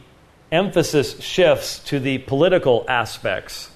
[0.49, 3.71] emphasis shifts to the political aspects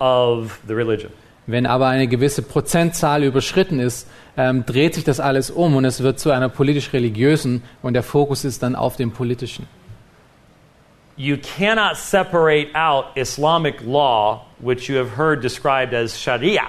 [0.00, 1.10] of the religion.
[1.46, 6.02] Wenn aber eine gewisse Prozentzahl überschritten ist, ähm, dreht sich das alles um und es
[6.02, 9.66] wird zu einer politisch-religiösen und der Fokus ist dann auf dem politischen.
[11.16, 16.62] You cannot separate out Islamic law, which you have heard described as Sharia,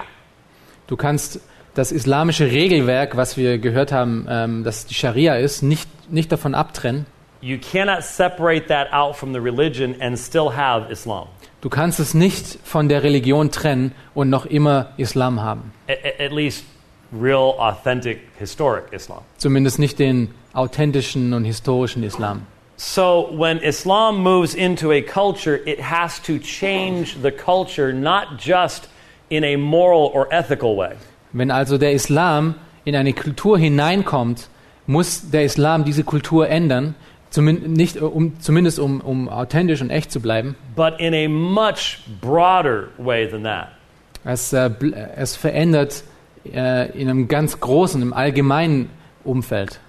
[0.86, 1.40] Du kannst
[1.74, 6.54] das islamische Regelwerk, was wir gehört haben, ähm, das die Scharia ist, nicht, nicht davon
[6.54, 7.06] abtrennen.
[7.44, 11.28] You cannot separate that out from the religion and still have Islam.
[11.60, 15.72] Du kannst es nicht von der Religion trennen und noch immer Islam haben.
[15.88, 16.64] At least
[17.12, 19.20] real, authentic, historic Islam.
[19.36, 22.46] Zumindest nicht den authentischen und historischen Islam.
[22.76, 28.88] So when Islam moves into a culture, it has to change the culture not just
[29.28, 30.96] in a moral or ethical way.
[31.32, 34.48] Wenn also der Islam in eine Kultur hineinkommt,
[34.86, 36.94] muss der Islam diese Kultur ändern,
[37.34, 40.54] zumin nicht, um, zumindest um, um authentisch und echt zu bleiben.
[40.76, 43.68] but in a much broader way than that.
[44.24, 44.70] Es, äh,
[45.16, 46.04] es verändert
[46.44, 48.88] äh, in einem ganz großen, im allgemeinen
[49.24, 49.80] Umfeld.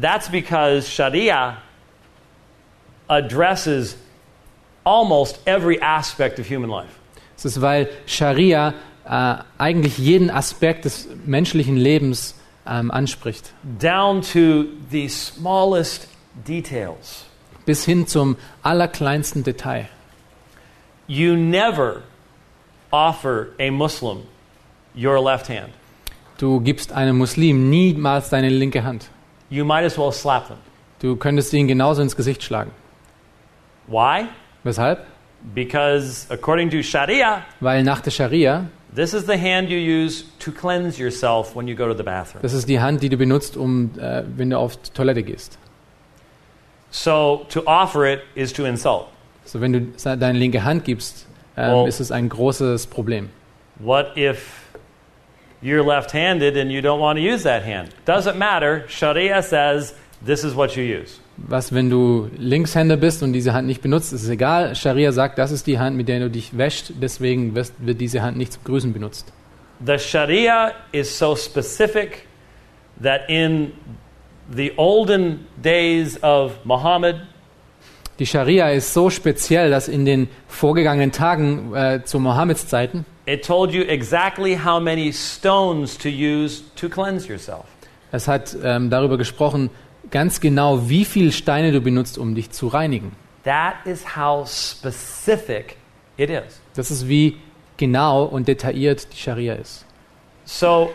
[0.00, 1.58] That's because Sharia
[3.08, 3.96] addresses
[4.84, 6.88] almost every aspect of human life.
[7.36, 8.72] Es ist, weil Scharia
[9.04, 12.34] äh, eigentlich jeden Aspekt des menschlichen Lebens
[12.66, 16.08] ähm, anspricht, down to the smallest
[16.46, 17.26] details.
[17.66, 19.86] bis hin zum allerkleinsten Detail.
[21.06, 22.02] You never
[22.90, 24.18] offer a Muslim
[24.94, 25.70] your left hand.
[26.38, 29.08] Du gibst einem Muslim niemals deine linke Hand.
[29.50, 30.58] You might as well slap them.
[31.00, 32.70] Du könntest ihn genauso ins Gesicht schlagen.
[33.86, 34.26] Why?
[34.62, 35.00] Weshalb?
[35.54, 40.50] Because according to Sharia, Weil nach der Scharia, this is the hand you use to
[40.50, 42.40] cleanse yourself when you go to the bathroom.
[42.42, 45.58] das ist die Hand, die du benutzt, um, äh, wenn du auf die Toilette gehst.
[46.96, 49.08] So to offer it is to insult.
[49.44, 49.80] So, wenn du
[50.16, 51.26] deine linke Hand gibst,
[51.56, 51.86] ähm, Oh.
[51.86, 53.30] ist es ein großes Problem.
[53.80, 54.62] What if
[55.60, 57.88] you're left handed and you don't want to use that hand?
[58.06, 58.84] Doesn't matter.
[58.86, 59.92] Sharia says
[60.24, 61.18] this is what you use.
[61.36, 64.76] Was, wenn du Linkshänder bist und diese Hand nicht benutzt, ist es egal.
[64.76, 68.36] Scharia sagt, das ist die Hand, mit der du dich wäscht, deswegen wird diese Hand
[68.36, 69.32] nicht zum Grüßen benutzt.
[69.84, 72.28] The Sharia is so specific
[73.02, 73.72] that in
[74.52, 77.16] the olden days of Muhammad,
[78.18, 83.44] Die Scharia ist so speziell, dass in den vorgegangenen Tagen äh, zu Mohammeds Zeiten it
[83.44, 87.64] told you exactly how many stones to use to cleanse yourself.
[88.12, 89.70] es hat ähm, darüber gesprochen,
[90.10, 93.12] ganz genau, wie viele Steine du benutzt, um dich zu reinigen.
[93.42, 95.76] That is how specific
[96.16, 96.60] it is.
[96.76, 97.36] Das ist wie
[97.76, 99.84] genau und detailliert die Scharia ist.
[100.44, 100.90] So,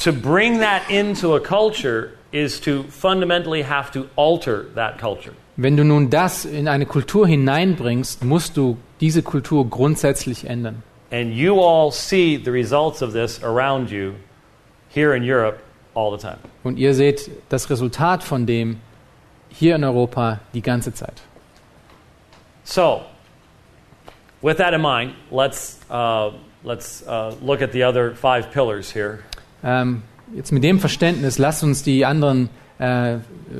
[0.00, 5.34] to bring that into a culture is to fundamentally have to alter that culture.
[5.56, 10.82] Wenn du nun das in eine Kultur hineinbringst, musst du diese Kultur grundsätzlich ändern.
[11.10, 14.14] And you all see the results of this around you
[14.88, 15.58] here in Europe
[15.94, 16.38] all the time.
[16.62, 18.80] Und ihr seht das Resultat von dem
[19.50, 21.20] hier in Europa die ganze Zeit.
[22.64, 23.02] So,
[24.40, 26.30] with that in mind, let's, uh,
[26.62, 29.24] let's uh, look at the other five pillars here.
[29.62, 30.02] Ähm,
[30.34, 33.16] jetzt mit dem Verständnis, lasst uns die anderen äh,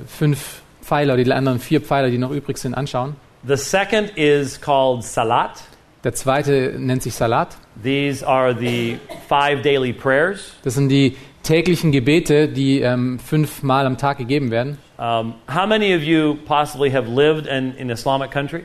[0.07, 3.17] fünf Pfeiler, die anderen vier Pfeiler, die noch übrig sind, anschauen.
[3.47, 5.63] The second is called Salat.
[6.05, 7.57] Der zweite nennt sich Salat.
[7.83, 10.55] These are the five daily prayers.
[10.63, 14.79] Das sind die täglichen Gebete, die ähm, fünfmal am Tag gegeben werden.
[14.99, 18.63] Um, how many of you possibly have lived in an Islamic country?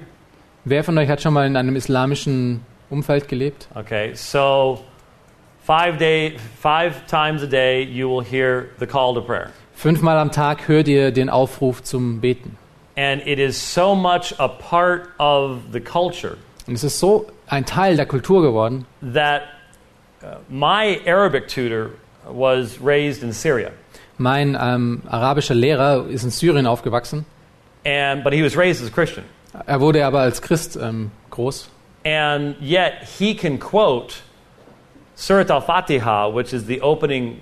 [0.65, 3.67] Wer von euch hat schon mal in einem islamischen Umfeld gelebt?
[3.75, 4.79] Okay, so
[5.65, 10.31] five day, five times a day, you will hear the call to prayer, Fünfmal am
[10.31, 12.57] Tag hört ihr den Aufruf zum Beten.
[12.97, 17.65] and it is so much a part of the culture Und es ist so ein
[17.65, 18.85] Teil der Kultur geworden.
[19.01, 19.41] that
[20.23, 21.91] uh, my Arabic tutor
[22.27, 23.71] was raised in Syria,
[24.17, 27.25] Mein ähm, arabischer Lehrer ist in Syrien aufgewachsen.
[27.85, 29.25] and but he was raised as a Christian,
[29.67, 31.69] Er wurde aber als Christ ähm, groß.
[32.05, 34.15] and yet he can quote
[35.15, 37.41] Surat al-Fatiha, which is the opening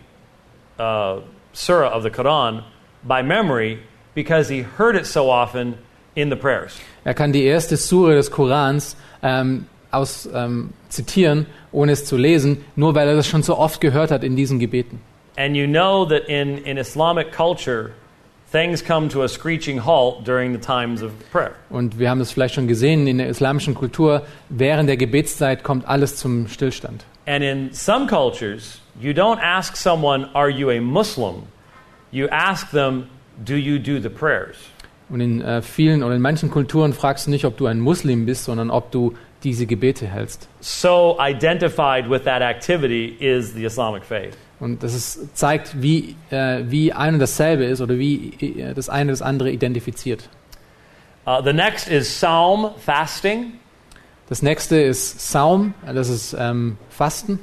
[0.80, 1.20] uh,
[1.54, 2.64] surah of the Quran,
[3.04, 3.80] by memory
[4.16, 5.78] because he heard it so often
[6.16, 6.80] in the prayers.
[7.04, 12.64] Er kann die erste Sure des Korans ähm, aus, ähm, zitieren, ohne es zu lesen,
[12.76, 15.00] nur weil er das schon so oft gehört hat in diesen Gebeten.
[15.36, 17.92] And you know that in, in Islamic culture,
[18.52, 21.54] things come to a screeching halt during the times of prayer.
[21.72, 25.88] Und wir haben das vielleicht schon gesehen in der islamischen Kultur, während der Gebetszeit kommt
[25.88, 27.04] alles zum Stillstand.
[27.26, 31.44] And in some cultures, you don't ask someone, Are you a Muslim?
[32.12, 33.08] You ask them,
[33.44, 34.58] Do you do the prayers?
[35.10, 38.26] Und in äh, vielen oder in manchen Kulturen fragst du nicht, ob du ein Muslim
[38.26, 40.48] bist, sondern ob du diese Gebete hältst.
[40.62, 44.38] So identified with that activity is the Islamic faith.
[44.60, 48.90] Und das ist, zeigt, wie, äh, wie ein und dasselbe ist oder wie äh, das
[48.90, 50.30] eine das andere identifiziert.
[51.26, 53.54] Uh, the next is Psalm, fasting,
[54.34, 57.38] Das nächste ist Saum, das ist ähm, Fasten.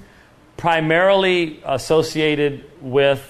[0.57, 3.21] primarily associated with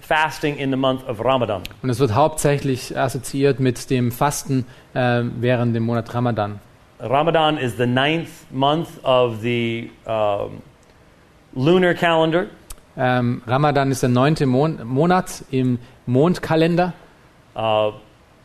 [0.00, 1.62] fasting in the month of Ramadan.
[1.82, 6.60] Und es wird hauptsächlich assoziiert mit dem Fasten äh, während dem Monat Ramadan.
[6.98, 10.62] Ramadan is the ninth month of the um,
[11.54, 12.46] lunar calendar.
[12.96, 16.94] Ähm, Ramadan ist der neunte Mon Monat im Mondkalender.
[17.54, 17.92] Uh,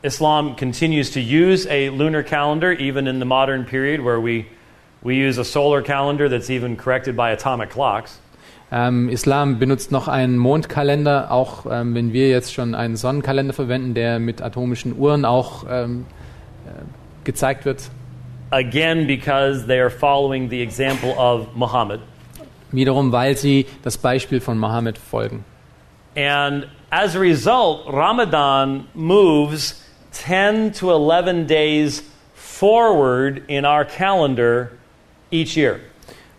[0.06, 4.46] Islam continues to use a lunar calendar even in the modern period where we,
[5.06, 8.20] we use a solar calendar that's even corrected by atomic clocks.
[8.72, 13.94] Ähm, Islam benutzt noch einen Mondkalender, auch ähm, wenn wir jetzt schon einen Sonnenkalender verwenden,
[13.94, 16.08] der mit atomischen Uhren auch ähm,
[16.66, 16.72] äh,
[17.24, 17.90] gezeigt wird.
[18.50, 22.00] Again, because they are following the example of Muhammad.
[22.72, 25.46] Wiederum, weil sie das Beispiel von Mohammed folgen.
[26.18, 34.72] And as a result, Ramadan moves 10 to 11 days forward in our calendar
[35.32, 35.80] each year.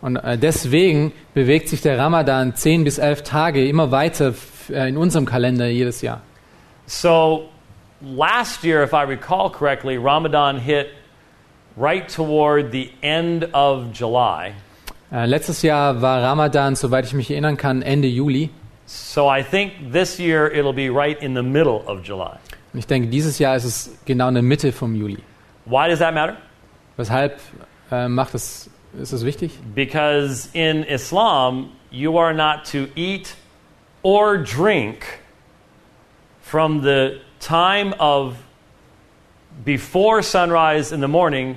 [0.01, 4.35] Und äh, deswegen bewegt sich der Ramadan zehn bis elf Tage immer weiter
[4.71, 6.21] äh, in unserem Kalender jedes Jahr.
[6.87, 7.49] So
[8.01, 10.89] last year, if I recall correctly, Ramadan hit
[11.77, 14.53] right toward the end of July.
[15.13, 18.51] Äh, letztes Jahr war Ramadan, soweit ich mich erinnern kann, Ende Juli.
[18.87, 22.37] So I think this year it'll be right in the middle of July.
[22.73, 25.19] Und ich denke, dieses Jahr ist es genau in der Mitte vom Juli.
[25.65, 26.37] Why does that matter?
[26.97, 27.41] Weshalb
[27.91, 29.53] äh, macht es, ist es wichtig?
[29.75, 33.35] Because in Islam, you are not to eat
[34.03, 35.21] or drink
[36.43, 38.37] from the time of
[39.65, 41.57] before sunrise in the morning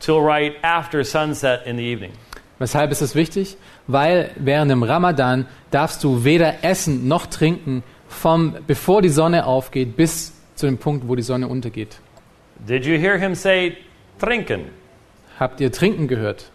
[0.00, 2.12] till right after sunset in the evening.
[2.58, 3.56] Weshalb ist es wichtig?
[3.86, 9.96] Weil während dem Ramadan darfst du weder essen noch trinken, vom, bevor die Sonne aufgeht
[9.96, 11.98] bis zu dem Punkt, wo die Sonne untergeht.
[12.66, 13.76] Did you hear him say
[14.18, 14.70] trinken?
[15.38, 16.50] Habt ihr trinken gehört?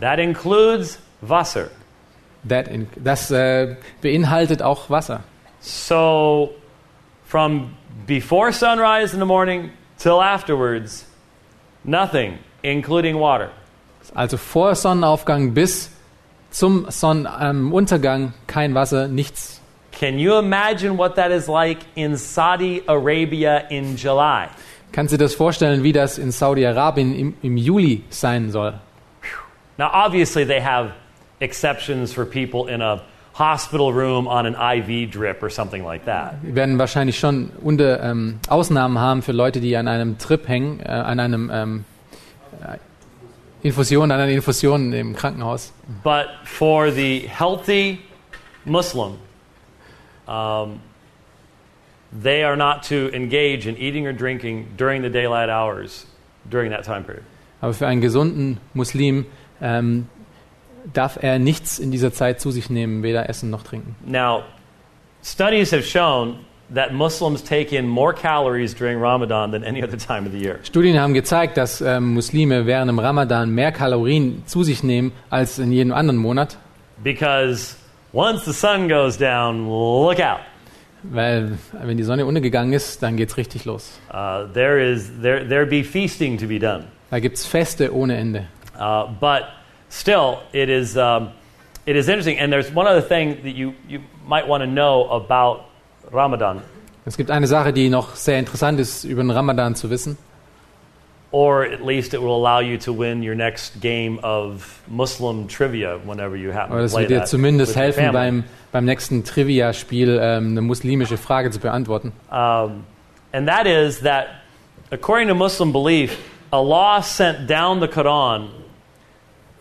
[0.00, 1.70] That includes Wasser.
[2.48, 5.22] That in, das äh, beinhaltet auch Wasser.
[5.60, 6.54] So,
[7.26, 11.04] from before sunrise in the morning till afterwards,
[11.84, 13.50] nothing, including water.
[14.14, 15.90] Also vor Sonnenaufgang bis
[16.50, 19.60] zum Sonnenuntergang kein Wasser, nichts.
[19.92, 24.48] Can you imagine what that is like in Saudi Arabia in July?
[24.92, 28.74] Kannst du dir das vorstellen, wie das in Saudi-Arabien im, im Juli sein soll?
[29.80, 30.92] Now, obviously, they have
[31.40, 36.34] exceptions for people in a hospital room on an IV drip or something like that.
[36.42, 40.80] Wir werden wahrscheinlich schon unter, ähm, Ausnahmen haben für Leute, die an einem Trip hängen,
[40.80, 41.84] äh, an einem ähm,
[42.60, 42.76] äh,
[43.66, 45.72] Infusion, an einer Infusion im Krankenhaus.
[46.04, 48.00] But for the healthy
[48.66, 49.14] Muslim,
[50.28, 50.80] um,
[52.12, 56.04] they are not to engage in eating or drinking during the daylight hours
[56.50, 57.24] during that time period.
[57.62, 59.24] Aber für einen gesunden Muslim
[59.60, 60.06] ähm,
[60.92, 63.94] darf er nichts in dieser Zeit zu sich nehmen, weder essen noch trinken.
[64.06, 64.42] Now,
[65.22, 66.36] studies have shown
[66.74, 70.58] that Muslims take in more calories during Ramadan than any other time of the year.
[70.62, 75.58] Studien haben gezeigt, dass ähm, Muslime während dem Ramadan mehr Kalorien zu sich nehmen als
[75.58, 76.56] in jedem anderen Monat,
[77.02, 77.76] Because
[78.12, 80.40] once the sun goes down, look out.
[81.02, 83.98] weil wenn die Sonne untergegangen ist, dann geht's richtig los.
[84.12, 86.84] Uh, there is there there be feasting to be done.
[87.10, 88.46] Da gibt's Feste ohne Ende.
[88.80, 89.44] Uh, but
[89.90, 91.30] still, it is um,
[91.86, 92.38] it is interesting.
[92.38, 95.66] And there's one other thing that you you might want to know about
[96.10, 96.62] Ramadan,
[97.06, 100.16] Es gibt eine Sache, die noch sehr interessant ist, über den Ramadan zu wissen.
[101.32, 105.96] or at least it will allow you to win your next game of Muslim trivia
[105.98, 110.48] whenever you happen to das play wird dir zumindest helfen, beim, beim nächsten Trivia-Spiel ähm,
[110.50, 112.12] eine muslimische Frage zu beantworten.
[112.30, 112.84] Um,
[113.32, 114.26] and that is that,
[114.90, 116.18] according to Muslim belief,
[116.50, 118.48] Allah sent down the Quran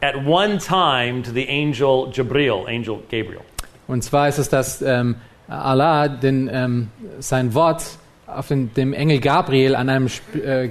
[0.01, 3.41] at one time to the angel Jibril, angel Gabriel.
[3.88, 5.15] Und zwar ist es, dass ähm,
[5.47, 7.83] Allah den, ähm, sein Wort
[8.27, 10.69] auf den, dem Engel Gabriel an einem sp äh,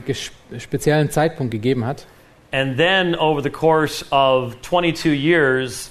[0.58, 2.06] speziellen Zeitpunkt gegeben hat.
[2.50, 5.90] And then, over the course of 22 years,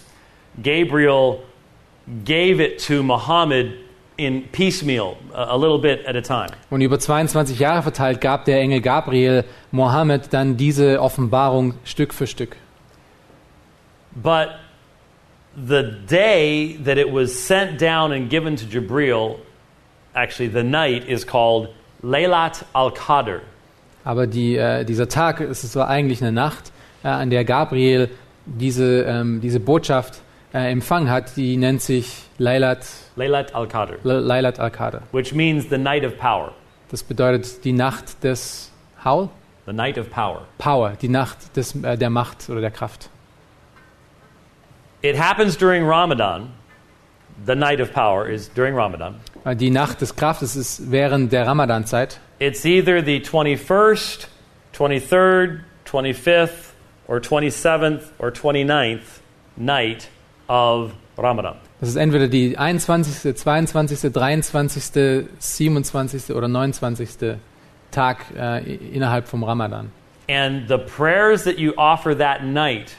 [0.64, 1.44] Gabriel
[2.26, 3.74] gave it to Muhammad
[4.18, 6.50] in piecemeal, a, a little bit at a time.
[6.72, 12.26] Und über 22 Jahre verteilt gab der Engel Gabriel Mohammed dann diese Offenbarung Stück für
[12.26, 12.58] Stück.
[14.22, 14.50] But
[15.56, 19.40] the day that it was sent down and given to Jibril,
[20.16, 21.70] actually, the night is called
[22.04, 23.42] Laylat al Qadr.
[24.04, 26.72] Aber die, äh, dieser Tag, es so eigentlich eine Nacht,
[27.04, 28.10] äh, an der Gabriel
[28.46, 30.22] diese, ähm, diese Botschaft
[30.54, 32.86] äh, empfangen hat, die nennt sich Laylat,
[33.18, 35.02] Laylat al Qadr, Laylat al-Qadr.
[35.12, 36.54] which means the night of power.
[36.90, 38.72] Das bedeutet die Nacht des
[39.04, 39.30] Haul?
[39.66, 40.46] The night of power.
[40.58, 43.10] Power, die Nacht des, äh, der Macht oder der Kraft.
[45.02, 46.54] It happens during Ramadan.
[47.46, 49.16] The night of power is during Ramadan.
[49.46, 52.20] Äh, Die Nacht des Kraftes ist während der Ramadanzeit.
[52.40, 54.28] It's either the 21st,
[54.74, 56.74] 23rd, 25th,
[57.08, 59.22] or 27th or 29th
[59.56, 60.10] night
[60.50, 61.58] of Ramadan.
[61.80, 66.36] Das ist entweder die 21., 22., 23., 27.
[66.36, 67.38] oder 29.
[67.92, 69.92] Tag äh, innerhalb vom Ramadan.
[70.28, 72.96] And the prayers that you offer that night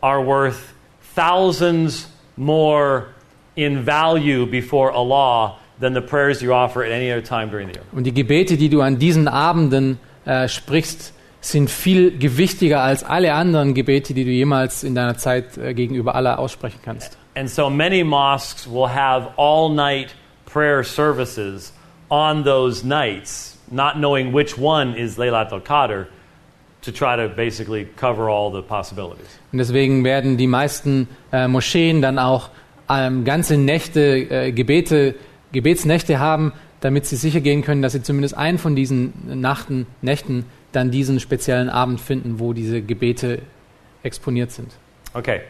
[0.00, 0.74] are worth
[1.16, 3.08] thousands more
[3.56, 7.74] in value before Allah than the prayers you offer at any other time during the
[7.74, 7.84] year.
[7.92, 13.32] Und die Gebete, die du an diesen Abenden äh, sprichst, sind viel gewichtiger als alle
[13.34, 17.16] anderen Gebete, die du jemals in deiner Zeit äh, gegenüber Allah aussprechen kannst.
[17.34, 20.14] And so many mosques will have all night
[20.46, 21.72] prayer services
[22.10, 26.06] on those nights, not knowing which one is Laylat al Qadr,
[26.86, 29.26] to try to basically cover all the possibilities.
[29.52, 32.48] Und deswegen werden die meisten äh, Moscheen dann auch
[32.88, 35.14] ähm, ganze Nächte, äh, Gebete,
[35.52, 40.44] Gebetsnächte haben, damit sie sicher gehen können, dass sie zumindest einen von diesen Nachten, Nächten
[40.72, 43.40] dann diesen speziellen Abend finden, wo diese Gebete
[44.02, 44.72] exponiert sind.
[45.14, 45.40] Okay.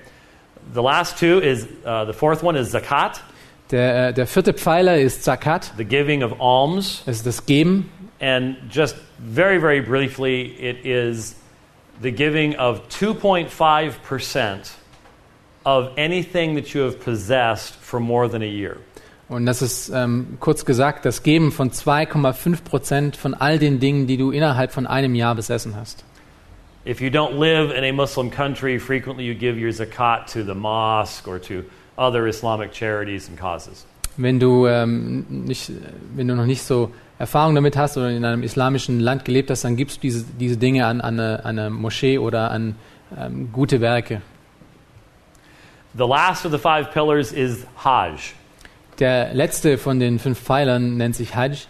[0.74, 3.22] The last two is uh, the fourth one is zakat,
[3.70, 7.02] Der, äh, der vierte Pfeiler ist Zakat, the giving of alms.
[7.04, 7.88] das ist das Geben.
[8.20, 11.34] And just very, very briefly, it is
[12.00, 14.72] the giving of 2.5%
[15.64, 18.78] of anything that you have possessed for more than a year.
[19.28, 24.06] Und das ist ähm, kurz gesagt das Geben von 2,5 Prozent von all den Dingen,
[24.06, 26.04] die du innerhalb von einem Jahr besessen hast.
[26.86, 30.54] If you don't live in a Muslim country, frequently you give your zakat to the
[30.54, 31.64] mosque or to
[31.98, 33.84] other Islamic charities and causes.
[34.16, 35.72] Wenn du, ähm, nicht,
[36.14, 39.64] wenn du noch nicht so Erfahrung damit hast oder in einem islamischen Land gelebt hast,
[39.64, 42.76] dann gibst du diese, diese Dinge an, an, eine, an eine Moschee oder an
[43.18, 44.20] ähm, gute Werke.
[45.96, 48.34] The last of the five pillars is Hajj.
[48.98, 51.66] Der letzte von den fünf Pfeilern nennt sich Hajj.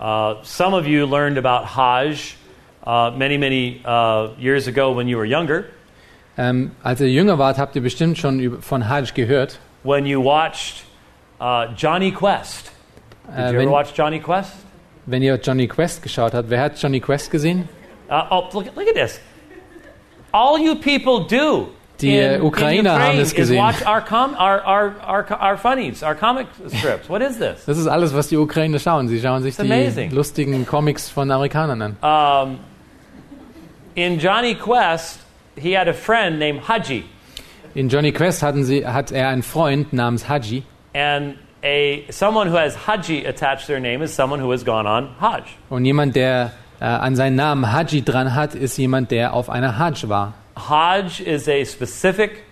[0.00, 2.34] Uh, some of you learned about Hajj
[2.84, 5.64] uh, many, many uh, years ago when you were younger,
[6.38, 9.58] Ähm, als ihr jünger wart, habt ihr bestimmt schon von Hajj gehört.
[9.84, 10.82] when you watched
[11.40, 12.72] uh, Johnny Quest.
[13.28, 14.52] Did Äh, you ever watch Johnny Quest?
[15.06, 17.68] Wenn ihr Johnny Quest geschaut habt, wer hat Johnny Quest gesehen?
[18.10, 19.20] Uh, oh, look, look at this.
[20.32, 21.68] All you people do
[22.00, 23.58] Die, äh, in, Ukrainer in haben es is gesehen.
[23.58, 27.08] watch our, com- our, our, our, our funnies, our comic strips.
[27.08, 27.64] What is this?
[27.66, 29.08] Das ist alles, was die Ukrainer schauen.
[29.08, 30.10] Sie schauen sich It's amazing.
[30.10, 31.96] die lustigen Comics von Amerikanern an.
[32.02, 32.58] Um,
[33.94, 35.18] in Johnny Quest,
[35.56, 37.04] he had a friend named Haji,
[37.74, 40.62] In Johnny Quest hatten sie, hat er einen Freund namens Haji.
[40.94, 44.86] and a someone who has Haji attached to their name is someone who has gone
[44.86, 45.44] on Hajj.
[45.70, 49.78] Und jemand, der äh, an seinen Namen Haji dran hat, ist jemand, der auf einer
[49.78, 50.34] Hajj war.
[50.56, 52.44] Hajj is a specific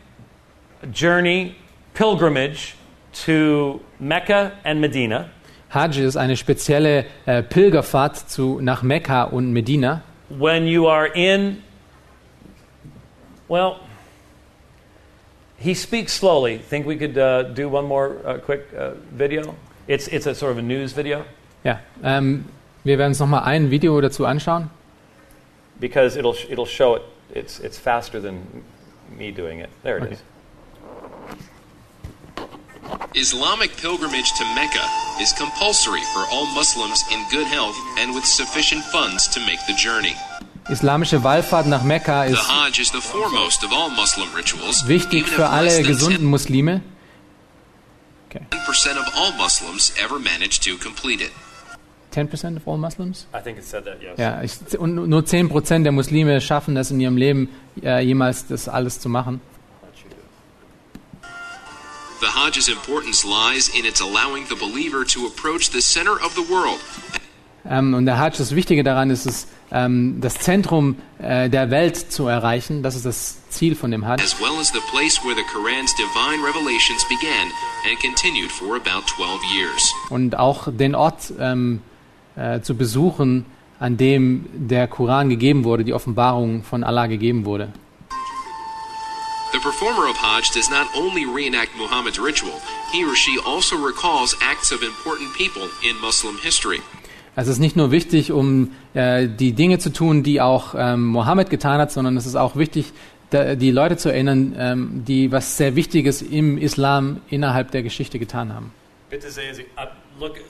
[0.93, 1.55] journey,
[1.95, 2.75] pilgrimage
[3.13, 5.27] to Mecca and Medina.
[5.71, 10.03] Hajj ist eine spezielle äh, Pilgerfahrt zu, nach Mekka und Medina.
[10.29, 11.63] When you are in,
[13.49, 13.77] well,
[15.61, 16.59] he speaks slowly.
[16.59, 19.55] Think we could uh, do one more uh, quick uh, video?
[19.87, 21.25] It's, it's a sort of a news video
[21.65, 22.47] Ja, ähm,
[22.85, 24.71] wir werden uns nochmal ein Video dazu anschauen.
[25.79, 27.03] because it'll, it'll show it.
[27.35, 28.65] It's, it's faster than
[29.17, 29.69] me doing it.
[29.83, 30.13] There it Okay.
[30.15, 30.23] is.
[33.15, 34.85] Islamic pilgrimage to Mecca
[35.21, 39.75] is compulsory for all Muslims in good health and with sufficient funds to make the
[39.75, 40.15] journey.
[40.71, 44.87] Islamische Wallfahrt nach Mekka The ist Hajj is the foremost of all Muslim rituals.
[44.87, 46.83] wichtig für alle gesunden Muslime.
[48.33, 51.33] 10% of all Muslims ever manage to complete it.
[52.14, 53.27] 10% of all Muslims?
[53.35, 54.18] I think it said that, yes.
[54.18, 57.49] Ja, ich, und nur 10% der Muslime schaffen es in ihrem Leben,
[57.83, 59.41] äh, jemals das alles zu machen.
[62.21, 66.43] The Hajj's importance lies in its allowing the believer to approach the center of the
[66.49, 66.79] world
[67.68, 71.97] Ähm, und der Hajj, das Wichtige daran ist es, ähm, das Zentrum äh, der Welt
[71.97, 72.83] zu erreichen.
[72.83, 74.23] Das ist das Ziel von dem Hajj.
[74.23, 77.49] as well as the place where the Quran's divine revelations began
[77.89, 79.95] and continued for about 12 years.
[80.11, 81.81] Und auch den Ort ähm,
[82.37, 83.47] äh, zu besuchen,
[83.79, 87.73] an dem der Koran gegeben wurde, die Offenbarung von Allah gegeben wurde.
[89.53, 92.53] The performer of Hajj does not only reenact Muhammad's ritual,
[92.93, 96.81] he or she also recalls acts of important people in Muslim history.
[97.37, 101.51] Es ist nicht nur wichtig, um äh, die Dinge zu tun, die auch ähm, Mohammed
[101.51, 102.93] getan hat, sondern es ist auch wichtig,
[103.31, 108.18] da, die Leute zu erinnern, ähm, die was sehr Wichtiges im Islam innerhalb der Geschichte
[108.18, 108.72] getan haben.
[109.09, 109.87] Bitte sehen Sie, uh,
[110.18, 110.41] look,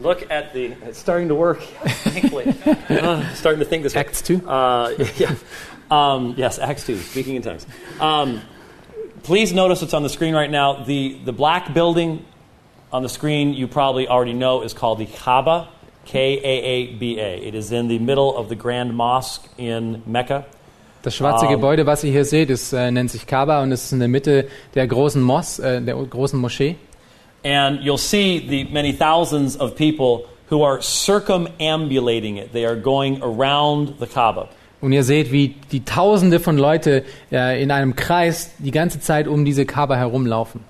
[0.00, 1.60] look at the, it's starting to work,
[2.04, 2.54] thankfully.
[2.88, 4.00] Uh, starting to think this way.
[4.00, 4.42] Acts 2?
[4.46, 5.34] Uh, yeah.
[5.90, 7.66] Um, yes, Acts 2, speaking in tongues.
[9.22, 10.84] Please notice what's on the screen right now.
[10.84, 12.24] The, the black building
[12.92, 15.68] on the screen you probably already know is called the Kaaba,
[16.04, 17.36] K A A B A.
[17.46, 20.44] It is in the middle of the Grand Mosque in Mecca.
[21.02, 21.52] Das schwarze Ähm.
[21.52, 24.08] Gebäude, was ihr hier seht, ist, äh, nennt sich Kaaba und es ist in der
[24.08, 26.76] Mitte der großen Mos, äh, der großen Moschee.
[27.44, 32.52] And you'll see the many thousands of people who are circumambulating it.
[32.52, 34.48] They are going around the Kaaba.
[34.80, 39.26] Und ihr seht, wie die Tausende von Leute äh, in einem Kreis die ganze Zeit
[39.28, 40.60] um diese Kaaba herumlaufen.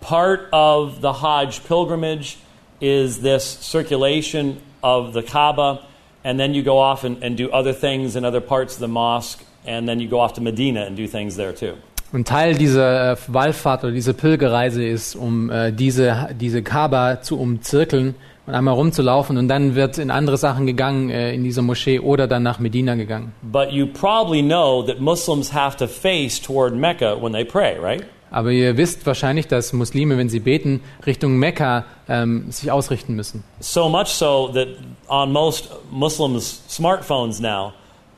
[0.00, 2.38] Part of the Hajj pilgrimage
[2.80, 5.86] is this circulation of the Kaaba,
[6.24, 8.88] and then you go off and, and do other things in other parts of the
[8.88, 11.76] mosque, and then you go off to Medina and do things there too.
[12.12, 17.38] Und Teil dieser äh, Wallfahrt oder dieser Pilgerreise ist, um äh, diese, diese Kaaba zu
[17.38, 22.00] umzirkeln und einmal rumzulaufen und dann wird in andere Sachen gegangen, äh, in diese Moschee
[22.00, 23.32] oder dann nach Medina gegangen.
[23.42, 28.04] But you probably know that Muslims have to face toward Mecca when they pray, right?
[28.30, 33.42] Aber ihr wisst wahrscheinlich, dass Muslime, wenn sie beten, Richtung Mekka ähm, sich ausrichten müssen.
[33.60, 34.68] So much so that
[35.08, 37.72] on most Muslims' smartphones now,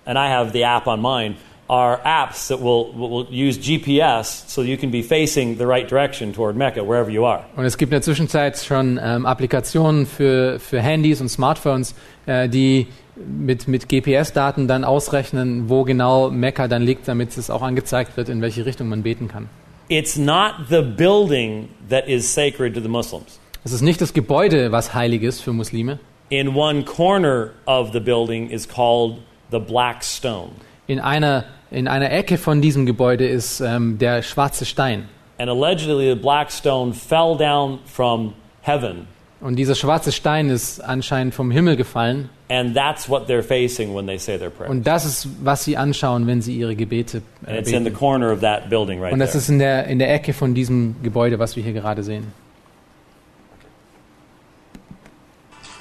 [0.04, 1.36] and I have the app on mine,
[1.68, 6.32] are apps that will, will use GPS so you can be facing the right direction
[6.32, 7.44] toward Mecca, wherever you are.
[7.56, 11.94] Und es gibt in der Zwischenzeit schon ähm, Applikationen für, für Handys und Smartphones,
[12.26, 17.62] äh, die mit, mit GPS-Daten dann ausrechnen, wo genau Mekka dann liegt, damit es auch
[17.62, 19.48] angezeigt wird, in welche Richtung man beten kann.
[19.88, 23.38] It's not the building that is sacred to the Muslims.
[23.64, 25.98] Es ist nicht das Gebäude, was heilig ist für Muslime.
[26.30, 29.18] In one corner of the building is called
[29.50, 30.52] the Black Stone.
[30.86, 35.08] In einer, in einer Ecke von diesem Gebäude ist ähm, der schwarze Stein.
[35.38, 39.06] And allegedly, the Black Stone fell down from heaven.
[39.40, 42.30] Und dieser schwarze Stein ist anscheinend vom Himmel gefallen.
[42.52, 44.68] And that's what they're facing when they say their prayer.
[44.68, 47.88] Und das ist, was sie anschauen, wenn sie ihre Gebete And äh, it's in the
[47.88, 47.96] beten.
[47.96, 49.38] corner of that building right Und das there.
[49.38, 52.26] ist in der, in der Ecke von diesem Gebäude, was wir hier gerade sehen.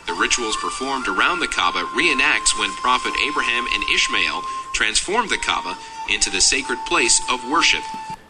[0.08, 4.42] The rituals performed around the Kaaba reenacts when Prophet Abraham and Ishmael
[4.74, 5.76] transformed the Kaaba
[6.08, 7.82] into the sacred place of worship.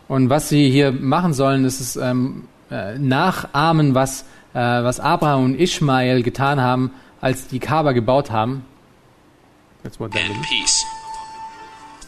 [0.08, 4.24] Und was sie hier machen sollen, das ist ähm, äh, nachahmen, was,
[4.54, 6.92] äh, was Abraham und Ishmael getan haben,
[7.22, 8.66] als die Kaaba gebaut haben.
[9.84, 10.84] That's what that and peace.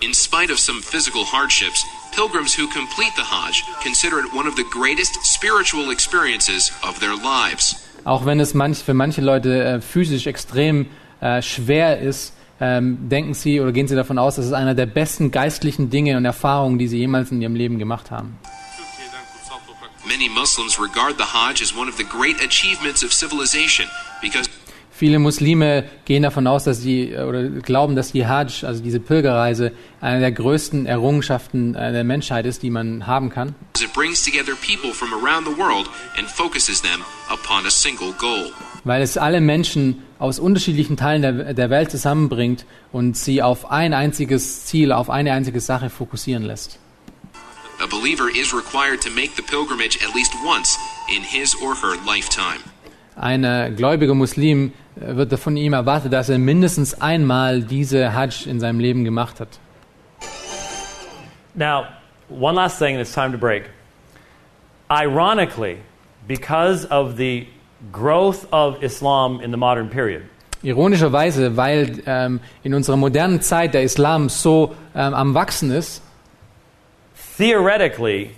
[0.01, 4.55] In spite of some physical hardships, pilgrims who complete the Hajj consider it one of
[4.55, 7.76] the greatest spiritual experiences of their lives.
[8.03, 10.88] Auch wenn es manch, für manche Leute äh, physisch extrem
[11.22, 14.86] äh, schwer ist, ähm, denken sie oder gehen sie davon aus, dass es einer der
[14.86, 18.38] besten geistlichen Dinge und Erfahrungen, die sie jemals in ihrem Leben gemacht haben.
[20.05, 23.88] Many Muslims regard the Hajj as one of the great achievements of civilization
[24.22, 24.49] because
[25.04, 29.01] Viele Muslime gehen davon aus, dass sie äh, oder glauben, dass die Hajj, also diese
[29.01, 33.54] Pilgerreise, eine der größten Errungenschaften äh, der Menschheit ist, die man haben kann.
[33.82, 38.54] it brings together people from around the world and focuses them upon a single goal.
[38.86, 43.93] weil es alle Menschen aus unterschiedlichen Teilen der, der Welt zusammenbringt und sie auf ein
[43.93, 46.80] einziges Ziel, auf eine einzige Sache fokussieren lässt.
[47.82, 50.80] A believer is required to make the pilgrimage at least once
[51.14, 52.64] in his or her lifetime.
[53.16, 58.59] Ein gläubiger Muslim äh, wird von ihm erwartet, dass er mindestens einmal diese Hajj in
[58.59, 59.59] seinem Leben gemacht hat.
[61.55, 61.86] Now,
[62.30, 63.70] one last thing, and it's time to break.
[64.89, 65.78] Ironically,
[66.28, 67.47] because of the
[67.91, 70.24] growth of Islam in the modern period,
[70.64, 76.01] Ironischerweise, weil ähm, in unserer modernen Zeit der Islam so ähm, am Wachsen ist,
[77.38, 78.32] theoretically,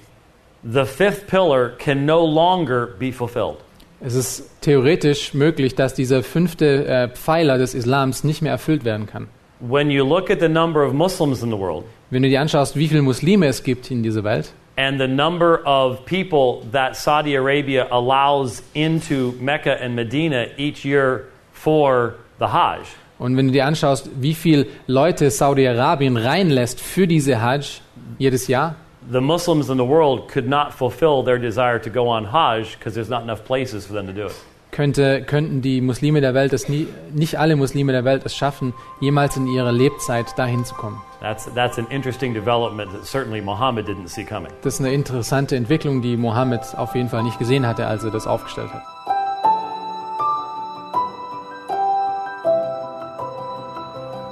[0.63, 3.59] the fifth pillar can no longer be fulfilled.
[4.01, 9.07] Es ist theoretisch möglich, dass dieser fünfte äh, Pfeiler des Islams nicht mehr erfüllt werden
[9.07, 9.27] kann.
[9.59, 12.75] When you look at the number of Muslims in the world Wenn du dir anschaust,
[12.75, 17.35] wie viele Muslime es gibt in dieser Welt and the number of people that Saudi
[17.35, 22.85] Arabia allows into Mecca and Medina each year for the Hajj,
[23.17, 27.81] und wenn du dir anschaust, wie viele Leute Saudi-Arabien reinlässt für diese Hajj
[28.17, 28.75] jedes Jahr,
[29.11, 32.95] the Muslims in the world could not fulfill their desire to go on Hajj because
[32.95, 34.35] there's not enough places for them to do it.
[34.75, 38.73] könnte, könnten die Muslime der Welt es nie, nicht alle Muslime der Welt es schaffen,
[38.99, 41.01] jemals in ihrer Lebzeit dahin zu kommen.
[41.21, 44.51] That's, that's an interesting development that certainly Muhammad didn't see coming.
[44.63, 48.11] Das ist eine interessante Entwicklung, die Mohammed auf jeden Fall nicht gesehen hatte, als er
[48.11, 48.83] das aufgestellt hat.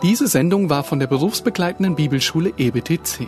[0.04, 3.28] Diese Sendung war von der berufsbegleitenden Bibelschule EBTC.